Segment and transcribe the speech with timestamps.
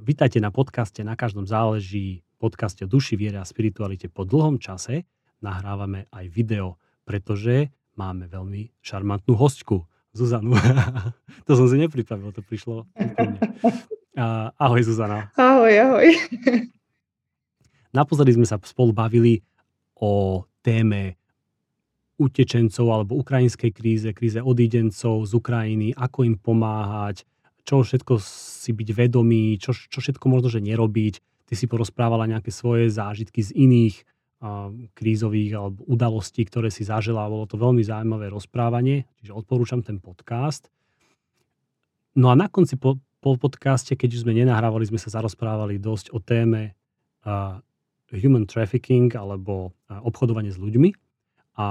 [0.00, 4.08] Vítajte na podcaste Na každom záleží, podcaste o duši, viere a spiritualite.
[4.08, 5.04] Po dlhom čase
[5.44, 9.84] nahrávame aj video, pretože máme veľmi šarmantnú hostku,
[10.16, 10.56] Zuzanu.
[11.46, 13.36] to som si nepripravil, to prišlo úplne.
[14.56, 15.28] Ahoj Zuzana.
[15.36, 16.08] Ahoj, ahoj.
[17.92, 19.44] Naposledy sme sa spolu bavili
[20.00, 21.20] o téme
[22.16, 27.28] utečencov alebo ukrajinskej kríze, kríze odídencov z Ukrajiny, ako im pomáhať,
[27.70, 31.46] čo všetko si byť vedomý, čo, čo všetko možno, že nerobiť.
[31.46, 34.02] Ty si porozprávala nejaké svoje zážitky z iných
[34.42, 37.30] uh, krízových alebo udalostí, ktoré si zažila.
[37.30, 40.66] Bolo to veľmi zaujímavé rozprávanie, čiže odporúčam ten podcast.
[42.18, 46.10] No a na konci po, po podcaste, keď už sme nenahrávali, sme sa zarozprávali dosť
[46.10, 46.74] o téme
[47.22, 47.62] uh,
[48.10, 50.90] human trafficking alebo uh, obchodovanie s ľuďmi.
[51.54, 51.66] A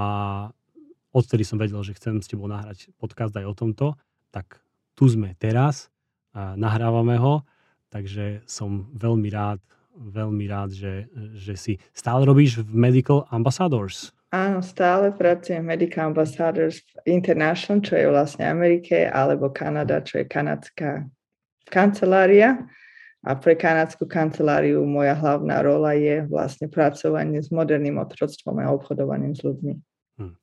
[1.12, 4.00] odtedy som vedel, že chcem s tebou nahrať podcast aj o tomto,
[4.32, 4.64] tak
[4.96, 5.88] tu sme teraz,
[6.34, 7.42] a nahrávame ho,
[7.90, 9.58] takže som veľmi rád,
[9.98, 14.14] veľmi rád, že, že si stále robíš v Medical Ambassadors.
[14.30, 21.02] Áno, stále pracujem Medical Ambassadors International, čo je vlastne Amerike, alebo Kanada, čo je kanadská
[21.66, 22.62] kancelária.
[23.20, 29.36] A pre kanadskú kanceláriu moja hlavná rola je vlastne pracovanie s moderným otroctvom a obchodovaním
[29.36, 29.74] s ľuďmi.
[30.16, 30.34] Hm.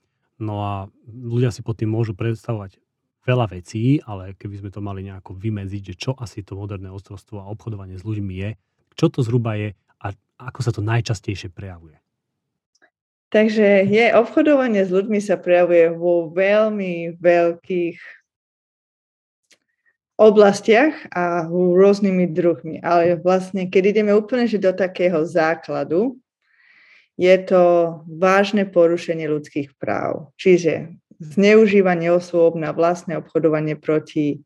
[0.45, 0.73] No a
[1.09, 2.78] ľudia si pod tým môžu predstavovať
[3.28, 7.44] veľa vecí, ale keby sme to mali nejako vymedziť, že čo asi to moderné ostrovstvo
[7.44, 8.50] a obchodovanie s ľuďmi je,
[8.95, 12.00] čo to zhruba je a ako sa to najčastejšie prejavuje?
[13.28, 18.00] Takže je, obchodovanie s ľuďmi sa prejavuje vo veľmi veľkých
[20.16, 22.80] oblastiach a rôznymi druhmi.
[22.80, 26.16] Ale vlastne, keď ideme úplne že do takého základu,
[27.20, 27.61] je to
[28.08, 30.31] vážne porušenie ľudských práv.
[30.39, 34.42] Čiže zneužívanie osôb na vlastné obchodovanie proti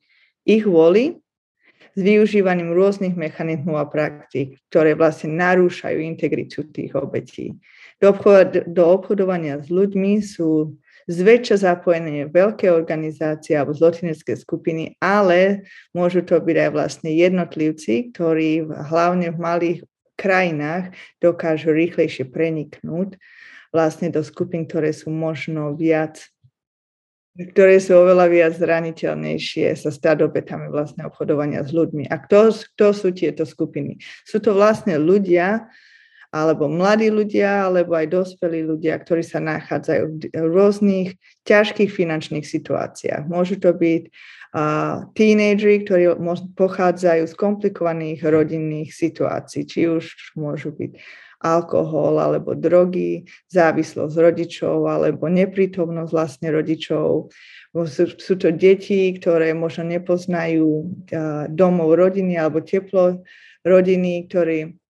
[0.47, 1.19] ich voli
[1.91, 7.59] s využívaním rôznych mechanizmov a praktík, ktoré vlastne narúšajú integritu tých obetí.
[7.99, 10.79] Do, obchod, do obchodovania s ľuďmi sú
[11.11, 18.63] zväčša zapojené veľké organizácie alebo zločinecké skupiny, ale môžu to byť aj vlastne jednotlivci, ktorí
[18.65, 19.79] hlavne v malých
[20.15, 23.17] krajinách dokážu rýchlejšie preniknúť
[23.75, 26.21] vlastne do skupín, ktoré sú možno viac
[27.31, 32.11] ktoré sú oveľa viac zraniteľnejšie sa stať obetami vlastne obchodovania s ľuďmi.
[32.11, 34.03] A kto, kto sú tieto skupiny?
[34.27, 35.71] Sú to vlastne ľudia,
[36.31, 43.27] alebo mladí ľudia, alebo aj dospelí ľudia, ktorí sa nachádzajú v rôznych ťažkých finančných situáciách.
[43.27, 46.03] Môžu to byť uh, tínejdži, ktorí
[46.55, 50.91] pochádzajú z komplikovaných rodinných situácií, či už môžu byť
[51.41, 57.33] alkohol alebo drogy, závislosť rodičov alebo neprítomnosť vlastne rodičov.
[57.71, 60.85] Sú, sú to deti, ktoré možno nepoznajú
[61.49, 63.25] domov rodiny alebo teplo
[63.65, 64.80] rodiny, ktorí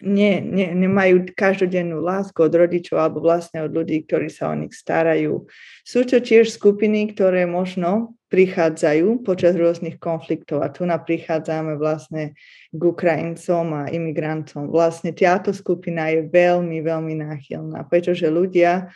[0.00, 4.72] ne, ne, nemajú každodennú lásku od rodičov alebo vlastne od ľudí, ktorí sa o nich
[4.72, 5.44] starajú.
[5.84, 12.38] Sú to tiež skupiny, ktoré možno prichádzajú počas rôznych konfliktov a tu na prichádzame vlastne
[12.70, 14.70] k Ukrajincom a imigrantom.
[14.70, 18.94] Vlastne táto skupina je veľmi, veľmi náchylná, pretože ľudia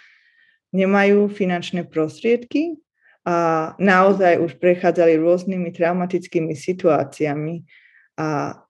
[0.71, 2.79] nemajú finančné prostriedky
[3.27, 7.67] a naozaj už prechádzali rôznymi traumatickými situáciami
[8.15, 8.63] a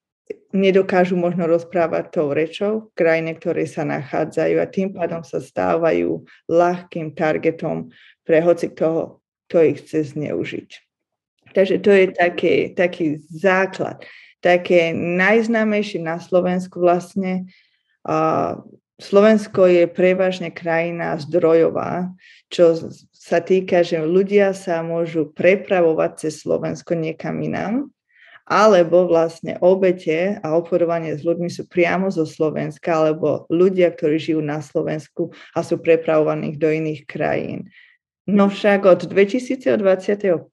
[0.54, 6.24] nedokážu možno rozprávať tou rečou v krajine, ktorej sa nachádzajú a tým pádom sa stávajú
[6.48, 7.92] ľahkým targetom
[8.24, 9.20] pre hoci kto,
[9.50, 10.70] kto ich chce zneužiť.
[11.52, 14.02] Takže to je taký, taký základ.
[14.40, 17.48] Také najznámejšie na Slovensku vlastne.
[18.04, 18.58] A
[19.00, 22.14] Slovensko je prevažne krajina zdrojová,
[22.52, 22.76] čo
[23.10, 27.93] sa týka, že ľudia sa môžu prepravovať cez Slovensko niekam inám
[28.44, 34.44] alebo vlastne obete a obchodovanie s ľuďmi sú priamo zo Slovenska, alebo ľudia, ktorí žijú
[34.44, 37.72] na Slovensku a sú prepravovaní do iných krajín.
[38.24, 40.48] No však od 2021.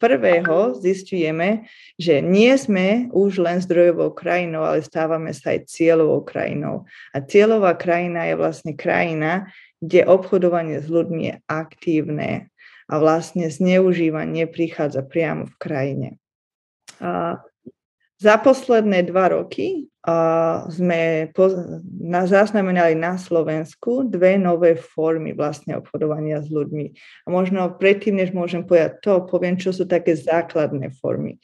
[0.84, 1.63] zistujeme,
[1.96, 6.84] že nie sme už len zdrojovou krajinou, ale stávame sa aj cieľovou krajinou.
[7.16, 9.47] A cieľová krajina je vlastne krajina,
[9.79, 12.52] kde obchodovanie s ľuďmi je aktívne
[12.91, 16.09] a vlastne zneužívanie prichádza priamo v krajine.
[16.99, 17.40] A
[18.22, 21.50] za posledné dva roky uh, sme po,
[21.97, 26.85] na, zaznamenali na Slovensku dve nové formy vlastne obchodovania s ľuďmi.
[27.26, 31.41] A možno predtým, než môžem povedať to, poviem, čo sú také základné formy.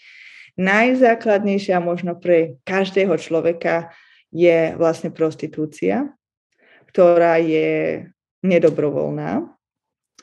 [0.62, 3.90] Najzákladnejšia možno pre každého človeka
[4.30, 6.14] je vlastne prostitúcia,
[6.94, 8.06] ktorá je
[8.46, 9.57] nedobrovoľná.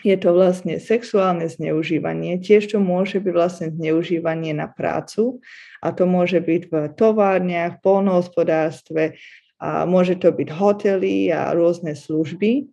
[0.05, 5.41] Je to vlastne sexuálne zneužívanie, tiež to môže byť vlastne zneužívanie na prácu
[5.81, 9.17] a to môže byť v továrniach, polnohospodárstve,
[9.65, 12.69] a môže to byť hotely a rôzne služby.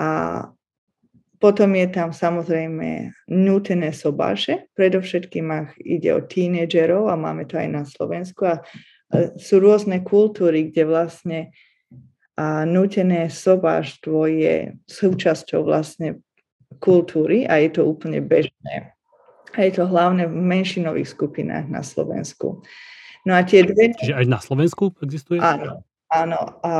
[0.00, 0.48] A
[1.36, 7.68] potom je tam samozrejme nutené sobáše, predovšetkým ak ide o tínedžerov a máme to aj
[7.68, 8.48] na Slovensku.
[8.48, 8.64] A
[9.36, 11.38] sú rôzne kultúry, kde vlastne
[12.32, 14.56] a nutené sobáštvo je
[14.88, 16.24] súčasťou vlastne
[16.78, 18.94] kultúry a je to úplne bežné.
[19.52, 22.64] A je to hlavne v menšinových skupinách na Slovensku.
[23.28, 23.92] No a tie dve...
[23.92, 25.38] Čiže aj na Slovensku existuje?
[25.38, 26.72] Áno, Áno, a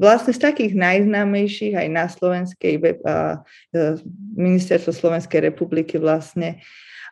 [0.00, 3.44] vlastne z takých najznámejších aj na Slovenskej web, a,
[3.76, 4.00] e,
[4.40, 6.64] ministerstvo Slovenskej republiky vlastne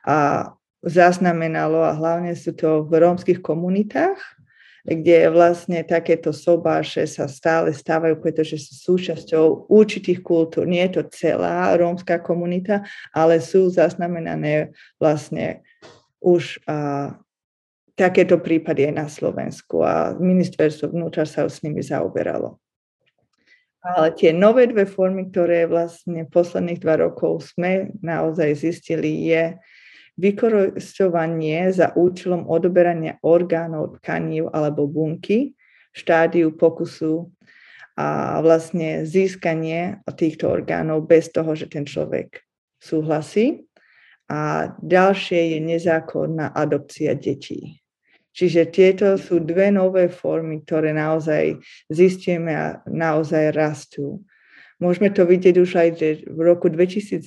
[0.09, 0.49] a
[0.81, 4.17] zaznamenalo a hlavne sú to v rómskych komunitách,
[4.89, 10.65] kde vlastne takéto sobáše sa stále stávajú, pretože sú súčasťou určitých kultúr.
[10.65, 15.61] Nie je to celá rómska komunita, ale sú zaznamenané vlastne
[16.25, 17.13] už a,
[17.99, 22.57] takéto prípady aj na Slovensku a ministerstvo vnútra sa s nimi zaoberalo.
[23.83, 29.55] Ale tie nové dve formy, ktoré vlastne posledných dva rokov sme naozaj zistili, je
[30.19, 35.55] vykoristovanie za účelom odoberania orgánov, tkaní alebo bunky
[35.95, 37.31] v štádiu pokusu
[37.95, 42.43] a vlastne získanie týchto orgánov bez toho, že ten človek
[42.83, 43.67] súhlasí.
[44.29, 47.81] A ďalšie je nezákonná adopcia detí.
[48.37, 51.59] Čiže tieto sú dve nové formy, ktoré naozaj
[51.91, 54.23] zistíme a naozaj rastú.
[54.79, 57.27] Môžeme to vidieť už aj, že v roku 2019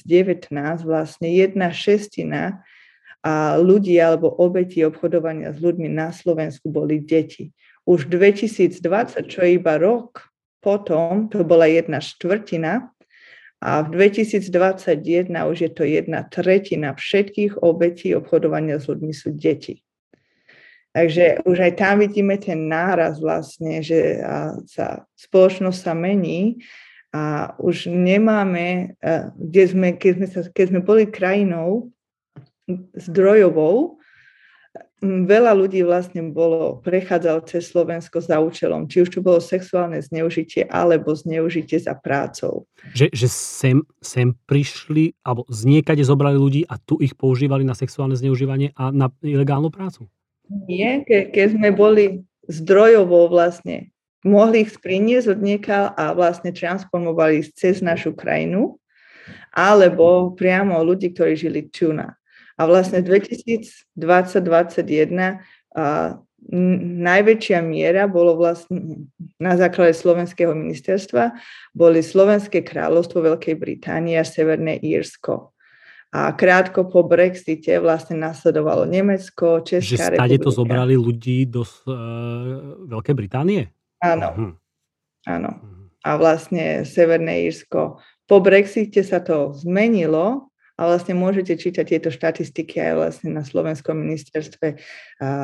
[0.87, 2.63] vlastne jedna šestina
[3.21, 7.53] a ľudí alebo obeti obchodovania s ľuďmi na Slovensku boli deti.
[7.85, 8.81] Už 2020,
[9.29, 10.25] čo je iba rok
[10.61, 12.89] potom, to bola jedna štvrtina
[13.61, 19.85] a v 2021 už je to jedna tretina všetkých obetí obchodovania s ľuďmi sú deti.
[20.91, 24.19] Takže už aj tam vidíme ten náraz vlastne, že
[24.67, 26.59] sa, spoločnosť sa mení
[27.15, 28.97] a už nemáme,
[29.39, 31.93] kde sme, keď, sme sa, keď sme boli krajinou
[32.95, 34.01] zdrojovou,
[35.01, 40.69] veľa ľudí vlastne bolo, prechádzalo cez Slovensko za účelom, či už to bolo sexuálne zneužitie
[40.69, 42.69] alebo zneužitie za prácou.
[42.93, 47.73] Že, že sem, sem prišli, alebo z niekade zobrali ľudí a tu ich používali na
[47.73, 50.05] sexuálne zneužívanie a na ilegálnu prácu?
[50.69, 52.05] Nie, ke, keď sme boli
[52.45, 53.89] zdrojovo vlastne,
[54.21, 58.77] mohli ich priniesť od niekaľ a vlastne transformovali cez našu krajinu,
[59.49, 62.20] alebo priamo ľudí, ktorí žili tu na.
[62.61, 65.41] A vlastne 2020-2021
[67.01, 71.33] najväčšia miera bolo vlastne na základe slovenského ministerstva,
[71.73, 75.53] boli Slovenské kráľovstvo Veľkej Británie a Severné Írsko.
[76.11, 82.83] A krátko po Brexite vlastne nasledovalo Nemecko, Česká Že stade to zobrali ľudí do uh,
[82.83, 83.71] Veľkej Británie?
[84.03, 84.27] Áno.
[84.35, 84.51] Uh-huh.
[85.29, 85.51] Áno.
[85.61, 85.79] Mhm.
[86.01, 88.01] A vlastne Severné Írsko.
[88.27, 90.50] Po Brexite sa to zmenilo
[90.81, 94.81] a vlastne môžete čítať tieto štatistiky aj vlastne na Slovenskom ministerstve.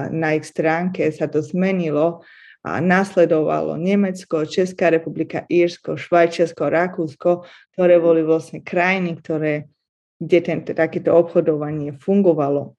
[0.10, 2.26] Na ich stránke sa to zmenilo
[2.66, 7.46] a nasledovalo Nemecko, Česká republika, Írsko, Švajčiarsko, Rakúsko,
[7.78, 9.70] ktoré boli vlastne krajiny, ktoré
[10.18, 12.74] kde ten, takéto obchodovanie fungovalo.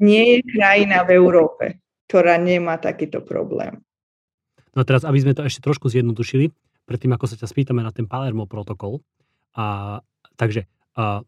[0.00, 3.76] Nie je krajina v Európe, ktorá nemá takýto problém.
[4.72, 6.48] No a teraz, aby sme to ešte trošku zjednodušili,
[6.88, 9.04] predtým ako sa ťa spýtame na ten Palermo protokol,
[9.52, 10.00] a,
[10.40, 10.64] takže
[10.96, 11.20] a,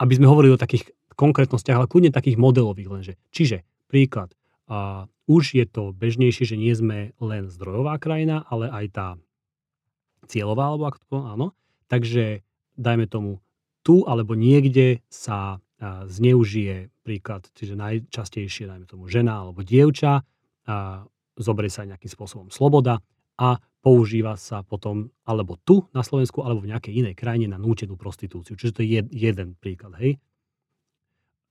[0.00, 3.14] aby sme hovorili o takých konkrétnostiach, ale kľudne takých modelových lenže.
[3.30, 4.34] Čiže príklad,
[4.66, 9.08] a, už je to bežnejšie, že nie sme len zdrojová krajina, ale aj tá
[10.28, 11.46] cieľová, alebo ako to áno.
[11.88, 12.44] Takže
[12.76, 13.40] dajme tomu,
[13.84, 20.24] tu alebo niekde sa zneužije príklad, čiže najčastejšie, dajme tomu, žena alebo dievča,
[20.64, 21.04] a
[21.36, 23.04] zoberie sa nejakým spôsobom sloboda
[23.40, 28.00] a používa sa potom alebo tu na Slovensku, alebo v nejakej inej krajine na nútenú
[28.00, 28.56] prostitúciu.
[28.56, 30.16] Čiže to je jeden príklad, hej.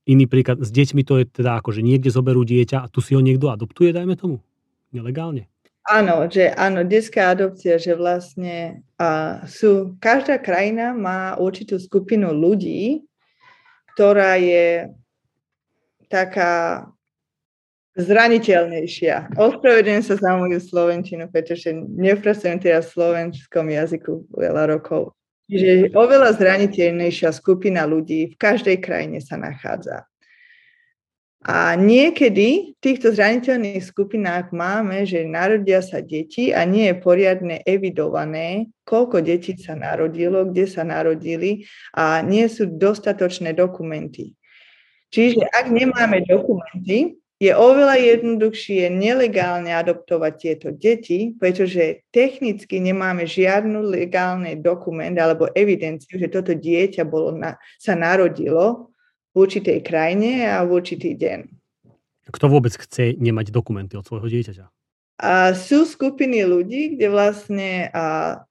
[0.04, 3.16] Iný príklad, s deťmi to je teda ako, že niekde zoberú dieťa a tu si
[3.16, 4.44] ho niekto adoptuje, dajme tomu,
[4.92, 5.48] nelegálne.
[5.84, 13.04] Áno, že áno, detská adopcia, že vlastne a sú, každá krajina má určitú skupinu ľudí,
[13.96, 14.88] ktorá je
[16.08, 16.88] taká
[17.94, 19.38] zraniteľnejšia.
[19.38, 25.14] Ospravedlňujem sa za moju slovenčinu, pretože nepracujem teraz v slovenskom jazyku veľa rokov.
[25.46, 30.10] Čiže oveľa zraniteľnejšia skupina ľudí v každej krajine sa nachádza.
[31.44, 37.60] A niekedy v týchto zraniteľných skupinách máme, že narodia sa deti a nie je poriadne
[37.68, 44.40] evidované, koľko detí sa narodilo, kde sa narodili a nie sú dostatočné dokumenty.
[45.12, 53.84] Čiže ak nemáme dokumenty, je oveľa jednoduchšie nelegálne adoptovať tieto deti, pretože technicky nemáme žiadnu
[53.84, 58.96] legálny dokument alebo evidenciu, že toto dieťa bolo na, sa narodilo
[59.34, 61.40] v určitej krajine a v určitý deň.
[62.32, 64.66] Kto vôbec chce nemať dokumenty od svojho dieťaťa?
[65.22, 68.42] A sú skupiny ľudí, kde vlastne a,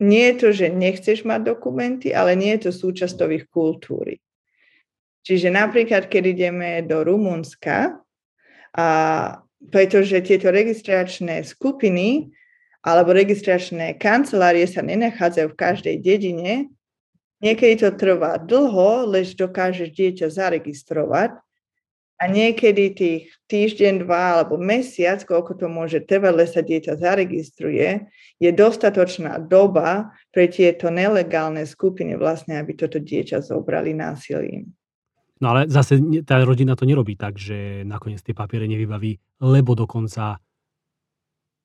[0.00, 4.23] nie je to, že nechceš mať dokumenty, ale nie je to súčasťou ich kultúry.
[5.24, 7.96] Čiže napríklad, keď ideme do Rumunska,
[8.74, 8.88] a
[9.72, 12.28] pretože tieto registračné skupiny
[12.84, 16.68] alebo registračné kancelárie sa nenachádzajú v každej dedine,
[17.44, 21.36] Niekedy to trvá dlho, lež dokážeš dieťa zaregistrovať
[22.16, 28.08] a niekedy tých týždeň, dva alebo mesiac, koľko to môže trvať, le sa dieťa zaregistruje,
[28.40, 34.72] je dostatočná doba pre tieto nelegálne skupiny vlastne, aby toto dieťa zobrali násilím.
[35.44, 40.40] No ale zase tá rodina to nerobí tak, že nakoniec tie papiere nevybaví, lebo dokonca,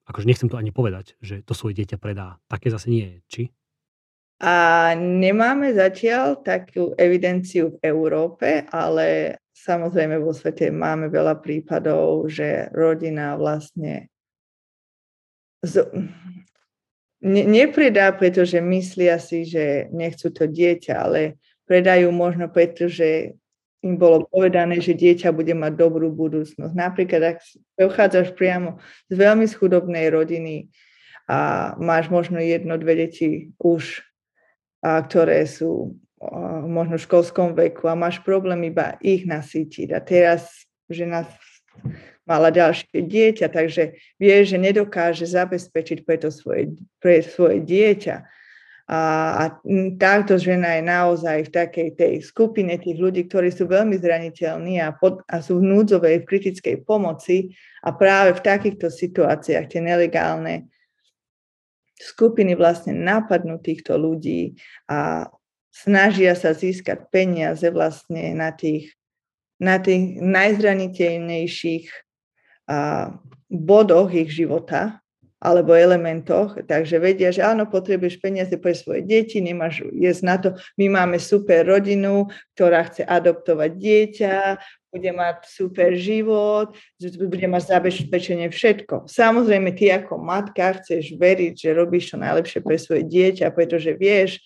[0.04, 2.36] akože nechcem to ani povedať, že to svoje dieťa predá.
[2.52, 3.44] Také zase nie je, či?
[4.44, 12.68] A nemáme zatiaľ takú evidenciu v Európe, ale samozrejme vo svete máme veľa prípadov, že
[12.76, 14.12] rodina vlastne
[15.64, 15.88] z...
[17.24, 23.40] ne, nepredá, pretože myslia si, že nechcú to dieťa, ale predajú možno preto, že
[23.80, 26.74] im bolo povedané, že dieťa bude mať dobrú budúcnosť.
[26.76, 27.38] Napríklad, ak
[27.80, 30.68] pochádzaš priamo z veľmi schudobnej rodiny
[31.30, 34.04] a máš možno jedno, dve deti už
[34.84, 39.96] a ktoré sú a, možno v školskom veku a máš problém iba ich nasýtiť.
[39.96, 41.24] A teraz žena
[42.28, 48.28] mala ďalšie dieťa, takže vie, že nedokáže zabezpečiť pre, to svoje, pre svoje dieťa.
[48.90, 49.02] A,
[49.38, 49.44] a
[50.02, 54.98] táto žena je naozaj v takej tej skupine tých ľudí, ktorí sú veľmi zraniteľní a,
[54.98, 57.54] pod, a sú v núdzovej, v kritickej pomoci.
[57.86, 60.74] A práve v takýchto situáciách tie nelegálne
[62.02, 64.58] skupiny vlastne napadnú týchto ľudí
[64.90, 65.30] a
[65.70, 68.98] snažia sa získať peniaze vlastne na tých,
[69.62, 71.86] na tých najzraniteľnejších
[73.54, 75.04] bodoch ich života
[75.40, 80.50] alebo elementoch, takže vedia, že áno, potrebuješ peniaze pre svoje deti, nemáš jesť na to.
[80.76, 82.28] My máme super rodinu,
[82.60, 84.36] ktorá chce adoptovať dieťa,
[84.92, 89.08] bude mať super život, bude mať zabezpečenie všetko.
[89.08, 94.44] Samozrejme, ty ako matka chceš veriť, že robíš to najlepšie pre svoje dieťa, pretože vieš,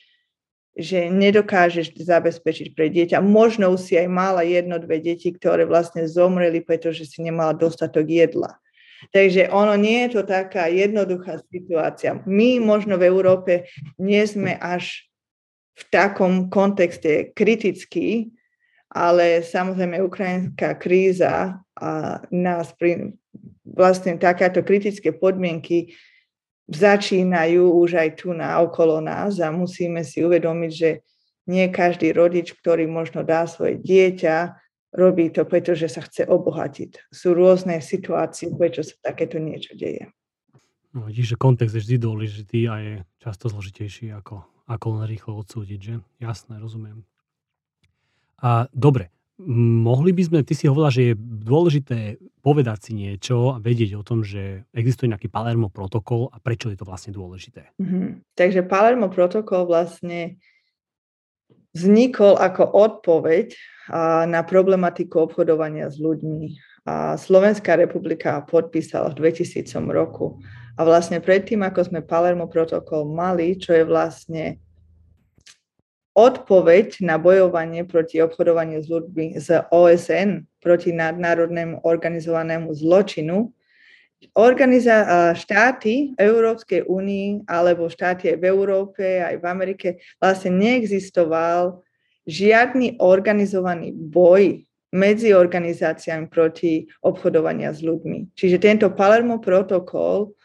[0.73, 3.21] že nedokážeš zabezpečiť pre dieťa.
[3.21, 8.57] Možno si aj mala jedno, dve deti, ktoré vlastne zomreli, pretože si nemala dostatok jedla.
[9.11, 12.21] Takže ono nie je to taká jednoduchá situácia.
[12.23, 13.67] My možno v Európe
[13.99, 15.03] nie sme až
[15.73, 18.31] v takom kontexte kritickí,
[18.93, 21.91] ale samozrejme ukrajinská kríza a
[22.29, 23.17] nás pri,
[23.65, 25.97] vlastne takéto kritické podmienky
[26.69, 31.01] začínajú už aj tu na okolo nás a musíme si uvedomiť, že
[31.49, 34.62] nie každý rodič, ktorý možno dá svoje dieťa,
[34.93, 37.09] robí to, pretože sa chce obohatiť.
[37.09, 40.13] Sú rôzne situácie, prečo sa takéto niečo deje.
[40.93, 45.41] No, vidíš, že kontext je vždy dôležitý a je často zložitejší ako, ako len rýchlo
[45.41, 45.95] odsúdiť, že?
[46.21, 47.01] Jasné, rozumiem.
[48.37, 49.09] A dobre,
[49.41, 54.05] mohli by sme, ty si hovorila, že je dôležité povedať si niečo a vedieť o
[54.05, 57.73] tom, že existuje nejaký Palermo protokol a prečo je to vlastne dôležité.
[57.81, 58.37] Mm-hmm.
[58.37, 60.37] Takže Palermo protokol vlastne
[61.73, 63.57] vznikol ako odpoveď
[64.29, 66.55] na problematiku obchodovania s ľuďmi.
[67.19, 70.39] Slovenská republika podpísala v 2000 roku.
[70.73, 74.43] A vlastne predtým, ako sme Palermo protokol mali, čo je vlastne
[76.13, 83.49] odpoveď na bojovanie proti obchodovaniu s ľuďmi z OSN proti nadnárodnému organizovanému zločinu,
[84.31, 89.87] Organiza- štáty Európskej únii alebo štáty aj v Európe, aj v Amerike
[90.21, 91.83] vlastne neexistoval
[92.23, 94.63] žiadny organizovaný boj
[94.93, 98.37] medzi organizáciami proti obchodovania s ľuďmi.
[98.37, 100.37] Čiže tento Palermo protokol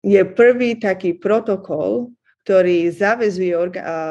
[0.00, 3.54] je prvý taký protokol, ktorý zavezuje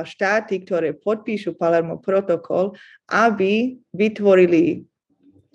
[0.07, 2.75] štáty, ktoré podpíšu Palermo protokol,
[3.11, 4.87] aby vytvorili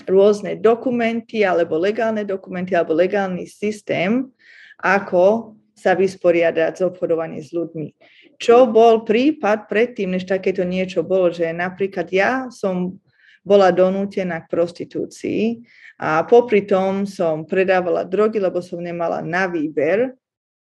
[0.04, 4.28] rôzne dokumenty alebo legálne dokumenty alebo legálny systém,
[4.76, 7.88] ako sa vysporiadať s obchodovaním s ľuďmi.
[8.36, 13.00] Čo bol prípad predtým, než takéto niečo bolo, že napríklad ja som
[13.40, 15.64] bola donútená k prostitúcii
[15.96, 20.12] a popri tom som predávala drogy, lebo som nemala na výber.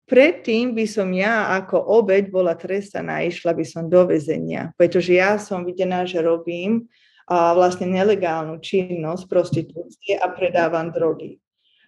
[0.07, 5.37] Predtým by som ja ako obeď bola trestaná, išla by som do väzenia, pretože ja
[5.37, 6.87] som videná, že robím
[7.29, 11.39] a vlastne nelegálnu činnosť prostitúcie a predávam drogy.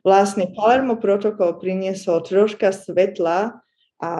[0.04, 3.60] Vlastne Palermo protokol priniesol troška svetla
[4.00, 4.10] a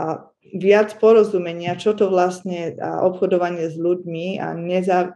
[0.40, 5.12] viac porozumenia, čo to vlastne obchodovanie s ľuďmi a neza,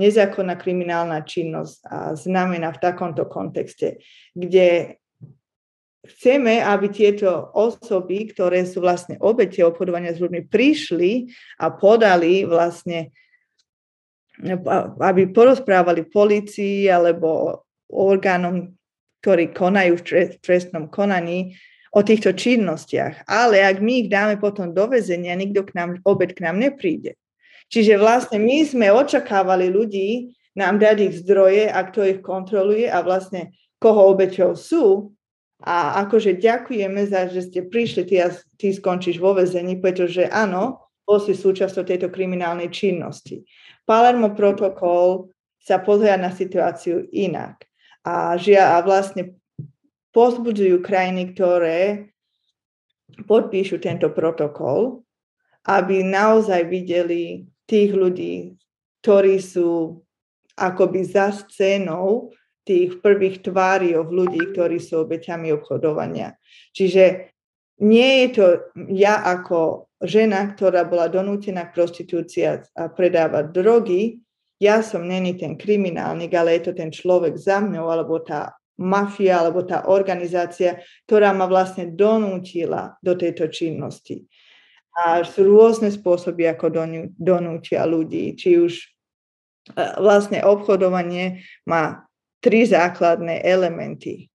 [0.00, 4.00] nezákonná kriminálna činnosť a znamená v takomto kontexte,
[4.32, 4.96] kde
[6.02, 11.30] chceme, aby tieto osoby, ktoré sú vlastne obete obchodovania s ľuďmi, prišli
[11.60, 13.12] a podali vlastne
[15.00, 17.62] aby porozprávali policii alebo
[17.92, 18.72] orgánom,
[19.20, 21.52] ktorí konajú v trestnom konaní,
[21.92, 23.28] o týchto činnostiach.
[23.28, 27.20] Ale ak my ich dáme potom do väzenia, nikto k nám, obed k nám nepríde.
[27.68, 33.00] Čiže vlastne my sme očakávali ľudí nám dať ich zdroje a kto ich kontroluje a
[33.00, 35.12] vlastne koho obeťou sú.
[35.62, 38.18] A akože ďakujeme za, že ste prišli, ty,
[38.58, 43.42] ty skončíš vo väzení, pretože áno, bol si súčasťou tejto kriminálnej činnosti.
[43.82, 47.66] Palermo protokol sa pozrie na situáciu inak.
[48.02, 49.38] A, žia, a vlastne
[50.10, 52.10] pozbudzujú krajiny, ktoré
[53.26, 55.06] podpíšu tento protokol,
[55.70, 58.58] aby naozaj videli tých ľudí,
[59.02, 60.02] ktorí sú
[60.58, 66.38] akoby za scénou tých prvých tváriov ľudí, ktorí sú obeťami obchodovania.
[66.74, 67.34] Čiže
[67.82, 68.46] nie je to
[68.94, 72.42] ja ako žena, ktorá bola donútená k prostitúcii
[72.74, 74.22] a predávať drogy,
[74.62, 79.42] ja som není ten kriminálnik, ale je to ten človek za mňou, alebo tá mafia,
[79.42, 80.78] alebo tá organizácia,
[81.10, 84.22] ktorá ma vlastne donútila do tejto činnosti.
[84.92, 88.36] A sú rôzne spôsoby, ako donútia ľudí.
[88.36, 88.86] Či už e,
[89.98, 92.06] vlastne obchodovanie má
[92.44, 94.28] tri základné elementy.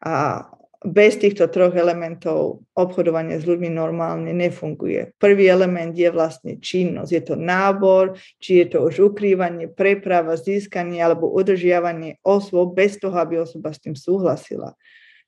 [0.00, 0.46] A
[0.78, 5.10] bez týchto troch elementov obchodovanie s ľuďmi normálne nefunguje.
[5.18, 7.10] Prvý element je vlastne činnosť.
[7.10, 13.18] Je to nábor, či je to už ukrývanie, preprava, získanie alebo udržiavanie osôb bez toho,
[13.18, 14.78] aby osoba s tým súhlasila.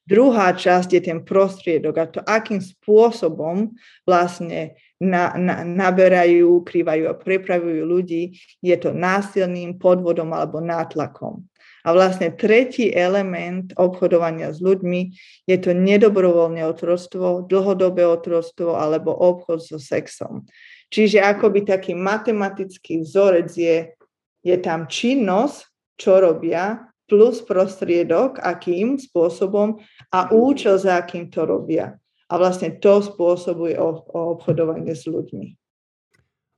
[0.06, 3.74] Druhá časť je ten prostriedok a to, akým spôsobom
[4.06, 11.46] vlastne na, na, naberajú, ukrývajú a prepravujú ľudí, je to násilným podvodom alebo nátlakom.
[11.84, 15.00] A vlastne tretí element obchodovania s ľuďmi
[15.48, 20.44] je to nedobrovoľné otrostvo, dlhodobé otrostvo alebo obchod so sexom.
[20.90, 23.94] Čiže akoby taký matematický vzorec je,
[24.42, 29.82] je tam činnosť, čo robia, plus prostriedok, akým spôsobom
[30.14, 31.98] a účel, za akým to robia.
[32.30, 33.74] A vlastne to spôsobuje
[34.14, 35.59] obchodovanie s ľuďmi.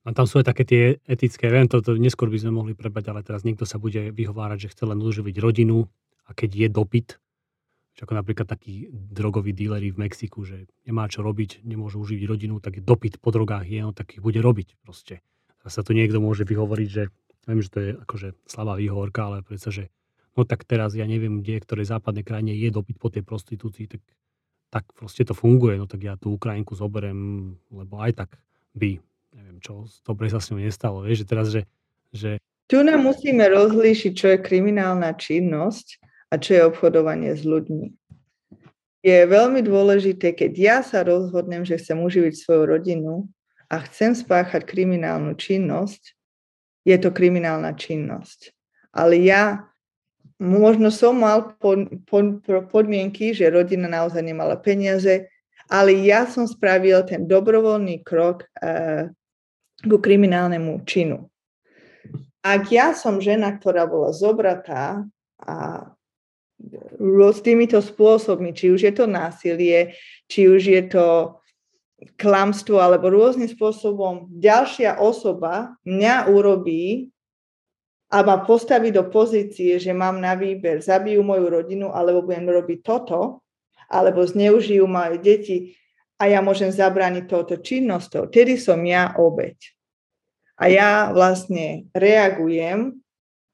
[0.03, 3.15] A tam sú aj také tie etické, viem, to, to neskôr by sme mohli prebať,
[3.15, 5.87] ale teraz niekto sa bude vyhovárať, že chce len uživiť rodinu
[6.27, 7.09] a keď je dopyt,
[8.03, 12.83] ako napríklad takí drogoví díleri v Mexiku, že nemá čo robiť, nemôže uživiť rodinu, tak
[12.83, 15.23] dopyt po drogách je, no tak ich bude robiť proste.
[15.63, 17.15] A sa tu niekto môže vyhovoriť, že
[17.47, 19.95] viem, že to je akože slabá výhovorka, ale predsa, že
[20.35, 24.03] no tak teraz ja neviem, kde, ktorej západnej krajine je dopyt po tej prostitúcii, tak,
[24.75, 28.31] tak proste to funguje, no tak ja tú Ukrajinku zoberiem, lebo aj tak
[28.75, 28.99] by
[29.33, 31.63] neviem čo, dobre sa s ňou nestalo, vieš, že teraz, že,
[32.13, 32.31] že...
[32.69, 36.01] Tu nám musíme rozlíšiť, čo je kriminálna činnosť
[36.33, 37.93] a čo je obchodovanie s ľuďmi.
[39.03, 43.27] Je veľmi dôležité, keď ja sa rozhodnem, že chcem uživiť svoju rodinu
[43.67, 46.15] a chcem spáchať kriminálnu činnosť,
[46.87, 48.55] je to kriminálna činnosť.
[48.95, 49.67] Ale ja
[50.39, 55.27] možno som mal pod, pod, podmienky, že rodina naozaj nemala peniaze,
[55.71, 59.11] ale ja som spravil ten dobrovoľný krok uh,
[59.83, 61.29] ku kriminálnemu činu.
[62.43, 65.07] Ak ja som žena, ktorá bola zobratá
[65.39, 65.87] a
[67.07, 69.99] s týmito spôsobmi, či už je to násilie,
[70.31, 71.07] či už je to
[72.19, 77.11] klamstvo alebo rôznym spôsobom ďalšia osoba mňa urobí
[78.11, 82.79] a ma postaví do pozície, že mám na výber, zabijú moju rodinu alebo budem robiť
[82.85, 83.43] toto,
[83.93, 85.57] alebo zneužijú moje deti
[86.23, 88.31] a ja môžem zabrániť touto činnosťou.
[88.31, 89.59] Tedy som ja obeď.
[90.55, 93.03] A ja vlastne reagujem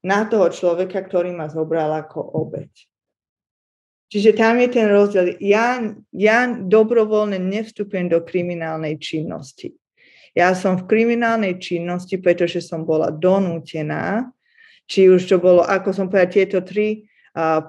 [0.04, 2.68] na toho človeka, ktorý ma zobral ako obeď.
[4.12, 5.40] Čiže tam je ten rozdiel.
[5.40, 5.80] Ja,
[6.12, 9.72] ja dobrovoľne nevstupujem do kriminálnej činnosti.
[10.36, 14.28] Ja som v kriminálnej činnosti, pretože som bola donútená,
[14.84, 17.07] či už to bolo, ako som povedala, tieto tri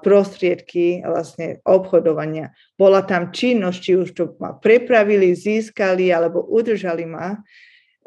[0.02, 2.50] prostriedky vlastne obchodovania.
[2.74, 7.38] Bola tam činnosť, či už to ma prepravili, získali alebo udržali ma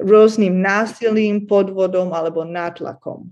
[0.03, 3.31] rôznym násilím, podvodom alebo nátlakom.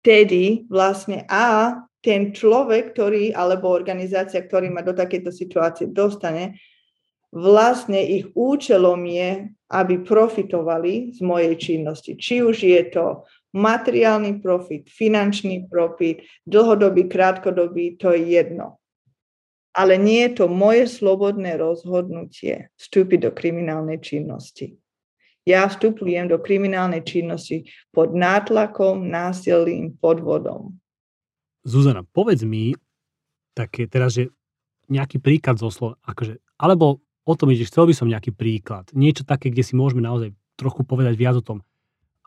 [0.00, 6.56] tedy vlastne a ten človek, ktorý, alebo organizácia, ktorý ma do takéto situácie dostane,
[7.28, 12.16] vlastne ich účelom je, aby profitovali z mojej činnosti.
[12.16, 18.78] Či už je to materiálny profit, finančný profit, dlhodobý, krátkodobý, to je jedno.
[19.70, 24.74] Ale nie je to moje slobodné rozhodnutie vstúpiť do kriminálnej činnosti.
[25.46, 30.76] Ja vstupujem do kriminálnej činnosti pod nátlakom, násilím, podvodom.
[31.64, 32.74] Zuzana, povedz mi
[33.54, 34.30] také teraz, že
[34.90, 39.22] nejaký príklad zo slova, akože, alebo o tom, že chcel by som nejaký príklad, niečo
[39.22, 41.62] také, kde si môžeme naozaj trochu povedať viac o tom,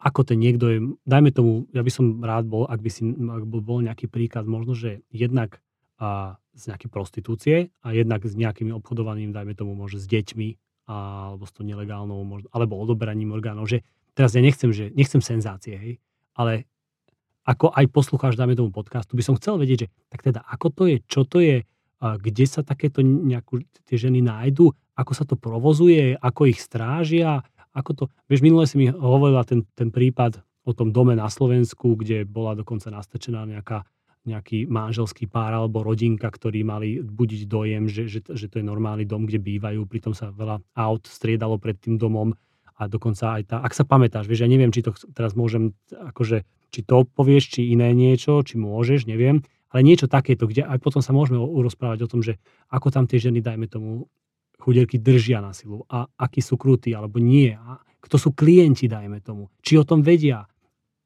[0.04, 3.44] ako ten niekto je, dajme tomu, ja by som rád bol, ak by si ak
[3.48, 5.64] bol, bol nejaký príklad, možno, že jednak
[5.96, 10.60] a, z nejakej prostitúcie a jednak s nejakými obchodovaním, dajme tomu, možno s deťmi,
[10.92, 15.24] a, alebo s to nelegálnou, možno, alebo odoberaním orgánov, že teraz ja nechcem, že nechcem
[15.24, 15.94] senzácie, hej,
[16.36, 16.68] ale
[17.48, 20.84] ako aj poslucháč, dáme tomu podcastu, by som chcel vedieť, že tak teda ako to
[20.92, 21.64] je, čo to je,
[22.04, 27.48] a kde sa takéto nejakú, tie ženy nájdu, ako sa to provozuje, ako ich strážia,
[27.74, 32.00] ako to, vieš, minule si mi hovorila ten, ten prípad o tom dome na Slovensku,
[32.00, 33.84] kde bola dokonca nastačená nejaká,
[34.24, 39.04] nejaký manželský pár alebo rodinka, ktorí mali budiť dojem, že, že, že to je normálny
[39.04, 42.32] dom, kde bývajú, pritom sa veľa aut striedalo pred tým domom
[42.80, 46.48] a dokonca aj tá, ak sa pamätáš, vieš, ja neviem, či to teraz môžem akože
[46.74, 51.06] či to povieš, či iné niečo, či môžeš, neviem, ale niečo takéto, kde aj potom
[51.06, 52.42] sa môžeme urozprávať o tom, že
[52.74, 54.10] ako tam tie ženy, dajme tomu,
[54.64, 59.20] chuderky držia na silu a akí sú krutí alebo nie a kto sú klienti, dajme
[59.20, 60.48] tomu, či o tom vedia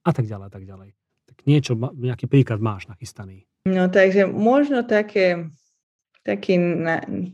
[0.06, 0.89] a tak ďalej, a tak ďalej.
[1.26, 3.46] Tak niečo, nejaký príklad máš nachystaný.
[3.65, 5.50] No takže možno také,
[6.26, 6.58] taký,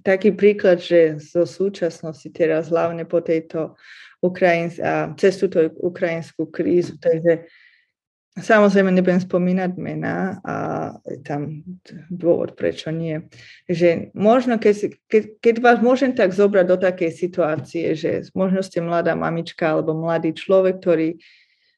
[0.03, 3.75] taký príklad, že zo súčasnosti teraz hlavne po tejto
[4.23, 7.47] Ukrajins, a cez túto ukrajinskú krízu, takže
[8.33, 10.55] Samozrejme nebudem spomínať mená a
[11.21, 11.61] tam
[12.09, 13.29] dôvod, prečo nie.
[13.69, 18.81] Takže možno, keď, keď, keď vás môžem tak zobrať do takej situácie, že možno ste
[18.81, 21.21] mladá mamička alebo mladý človek, ktorý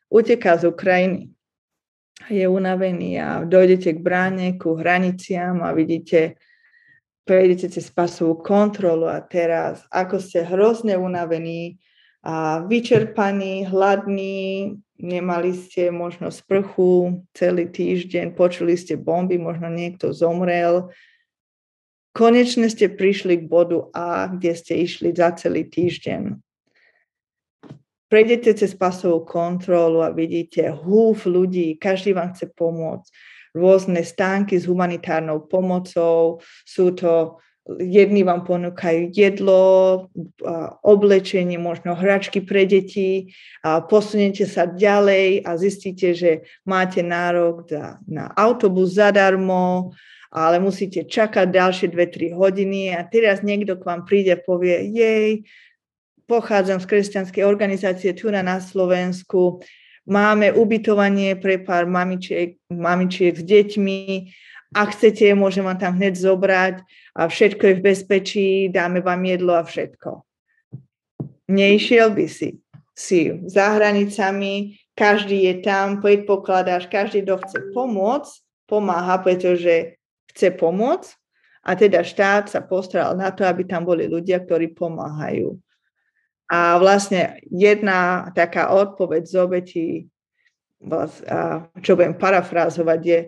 [0.08, 1.36] uteká z Ukrajiny,
[2.32, 6.40] je unavený a dojdete k bráne, ku hraniciam a vidíte,
[7.28, 11.84] prejdete cez pasovú kontrolu a teraz, ako ste hrozne unavení,
[12.26, 20.92] a vyčerpaní, hladní, nemali ste možno sprchu celý týždeň, počuli ste bomby, možno niekto zomrel.
[22.16, 26.40] Konečne ste prišli k bodu A, kde ste išli za celý týždeň.
[28.08, 33.10] Prejdete cez pasovú kontrolu a vidíte húf ľudí, každý vám chce pomôcť.
[33.56, 39.64] Rôzne stánky s humanitárnou pomocou, sú to jedni vám ponúkajú jedlo,
[40.86, 43.34] oblečenie, možno hračky pre deti
[43.66, 47.66] a posunete sa ďalej a zistíte, že máte nárok
[48.06, 49.98] na autobus zadarmo,
[50.30, 55.30] ale musíte čakať ďalšie 2-3 hodiny a teraz niekto k vám príde a povie, jej,
[56.30, 59.66] pochádzam z kresťanskej organizácie tu na Slovensku,
[60.06, 64.02] máme ubytovanie pre pár mamičiek, mamičiek s deťmi,
[64.76, 66.76] ak chcete, môžem vám tam hneď zobrať
[67.16, 70.28] a všetko je v bezpečí, dáme vám jedlo a všetko.
[71.48, 72.60] Nešiel by si.
[72.96, 78.32] Si za hranicami, každý je tam, predpokladáš, každý, kto chce pomôcť,
[78.68, 80.00] pomáha, pretože
[80.32, 81.10] chce pomôcť
[81.64, 85.60] a teda štát sa postaral na to, aby tam boli ľudia, ktorí pomáhajú.
[86.46, 89.88] A vlastne jedna taká odpoveď z obeti,
[91.82, 93.20] čo budem parafrázovať, je,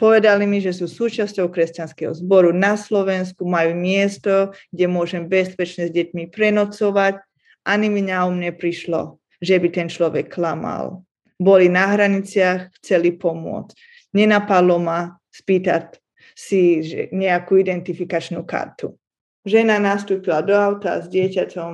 [0.00, 5.92] Povedali mi, že sú súčasťou kresťanského zboru na Slovensku, majú miesto, kde môžem bezpečne s
[5.92, 7.20] deťmi prenocovať.
[7.68, 11.04] Ani mi na mne prišlo, že by ten človek klamal.
[11.36, 13.76] Boli na hraniciach, chceli pomôcť.
[14.16, 16.00] Nenapadlo ma spýtať
[16.32, 16.80] si
[17.12, 18.96] nejakú identifikačnú kartu.
[19.44, 21.72] Žena nastúpila do auta s dieťaťom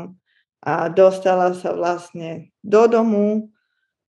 [0.66, 3.54] a dostala sa vlastne do domu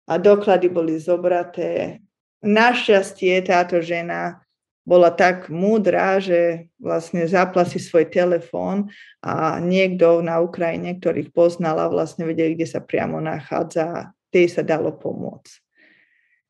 [0.08, 2.00] a doklady boli zobraté
[2.44, 4.46] Našťastie táto žena
[4.88, 8.88] bola tak múdra, že vlastne zapla si svoj telefón
[9.20, 14.96] a niekto na Ukrajine, ktorých poznala, vlastne vedeli, kde sa priamo nachádza, tej sa dalo
[14.96, 15.60] pomôcť.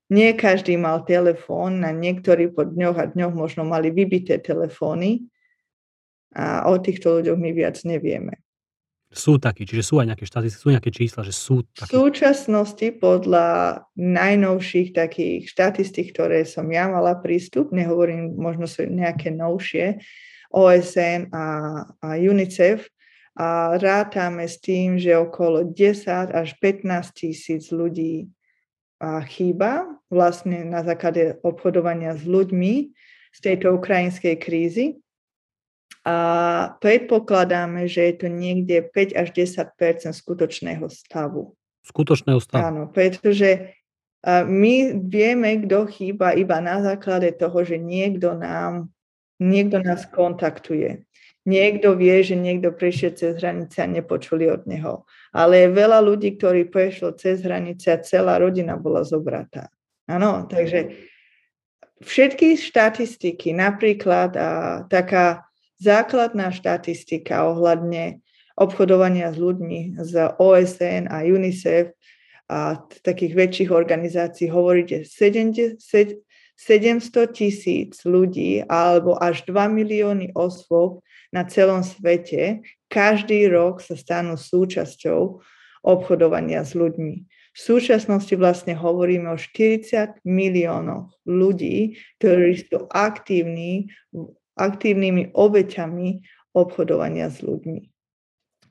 [0.09, 5.29] Nie každý mal telefón, na niektorí po dňoch a dňoch možno mali vybité telefóny
[6.33, 8.40] a o týchto ľuďoch my viac nevieme.
[9.09, 11.97] Sú takí, čiže sú aj nejaké štatistiky, sú nejaké čísla, že sú takí.
[11.97, 19.33] V súčasnosti podľa najnovších takých štatistík, ktoré som ja mala prístup, nehovorím, možno sú nejaké
[19.33, 20.05] novšie,
[20.53, 21.44] OSN a,
[22.05, 22.85] a UNICEF,
[23.38, 28.27] a rátame s tým, že okolo 10 až 15 tisíc ľudí
[29.31, 32.75] chýba vlastne na základe obchodovania s ľuďmi
[33.31, 34.99] z tejto ukrajinskej krízy.
[36.09, 36.16] A
[36.81, 41.53] predpokladáme, že je to niekde 5 až 10% skutočného stavu.
[41.85, 42.64] Skutočného stavu?
[42.64, 43.77] Áno, pretože
[44.25, 48.88] my vieme, kto chýba iba na základe toho, že niekto nám,
[49.37, 51.05] niekto nás kontaktuje.
[51.49, 55.09] Niekto vie, že niekto prešiel cez hranice a nepočuli od neho.
[55.33, 59.73] Ale je veľa ľudí, ktorí prešlo cez hranice a celá rodina bola zobratá.
[60.09, 60.92] Áno, takže
[62.05, 64.49] všetky štatistiky, napríklad a,
[64.92, 65.47] taká
[65.79, 68.21] základná štatistika ohľadne
[68.59, 71.95] obchodovania s ľuďmi z OSN a UNICEF
[72.51, 76.19] a takých väčších organizácií hovorí, že 700
[77.31, 85.45] tisíc ľudí alebo až 2 milióny osôb na celom svete každý rok sa stanú súčasťou
[85.85, 87.17] obchodovania s ľuďmi.
[87.59, 93.91] V súčasnosti vlastne hovoríme o 40 miliónoch ľudí, ktorí sú aktívni,
[94.59, 96.09] aktívnymi obeťami
[96.53, 97.87] obchodovania s ľuďmi.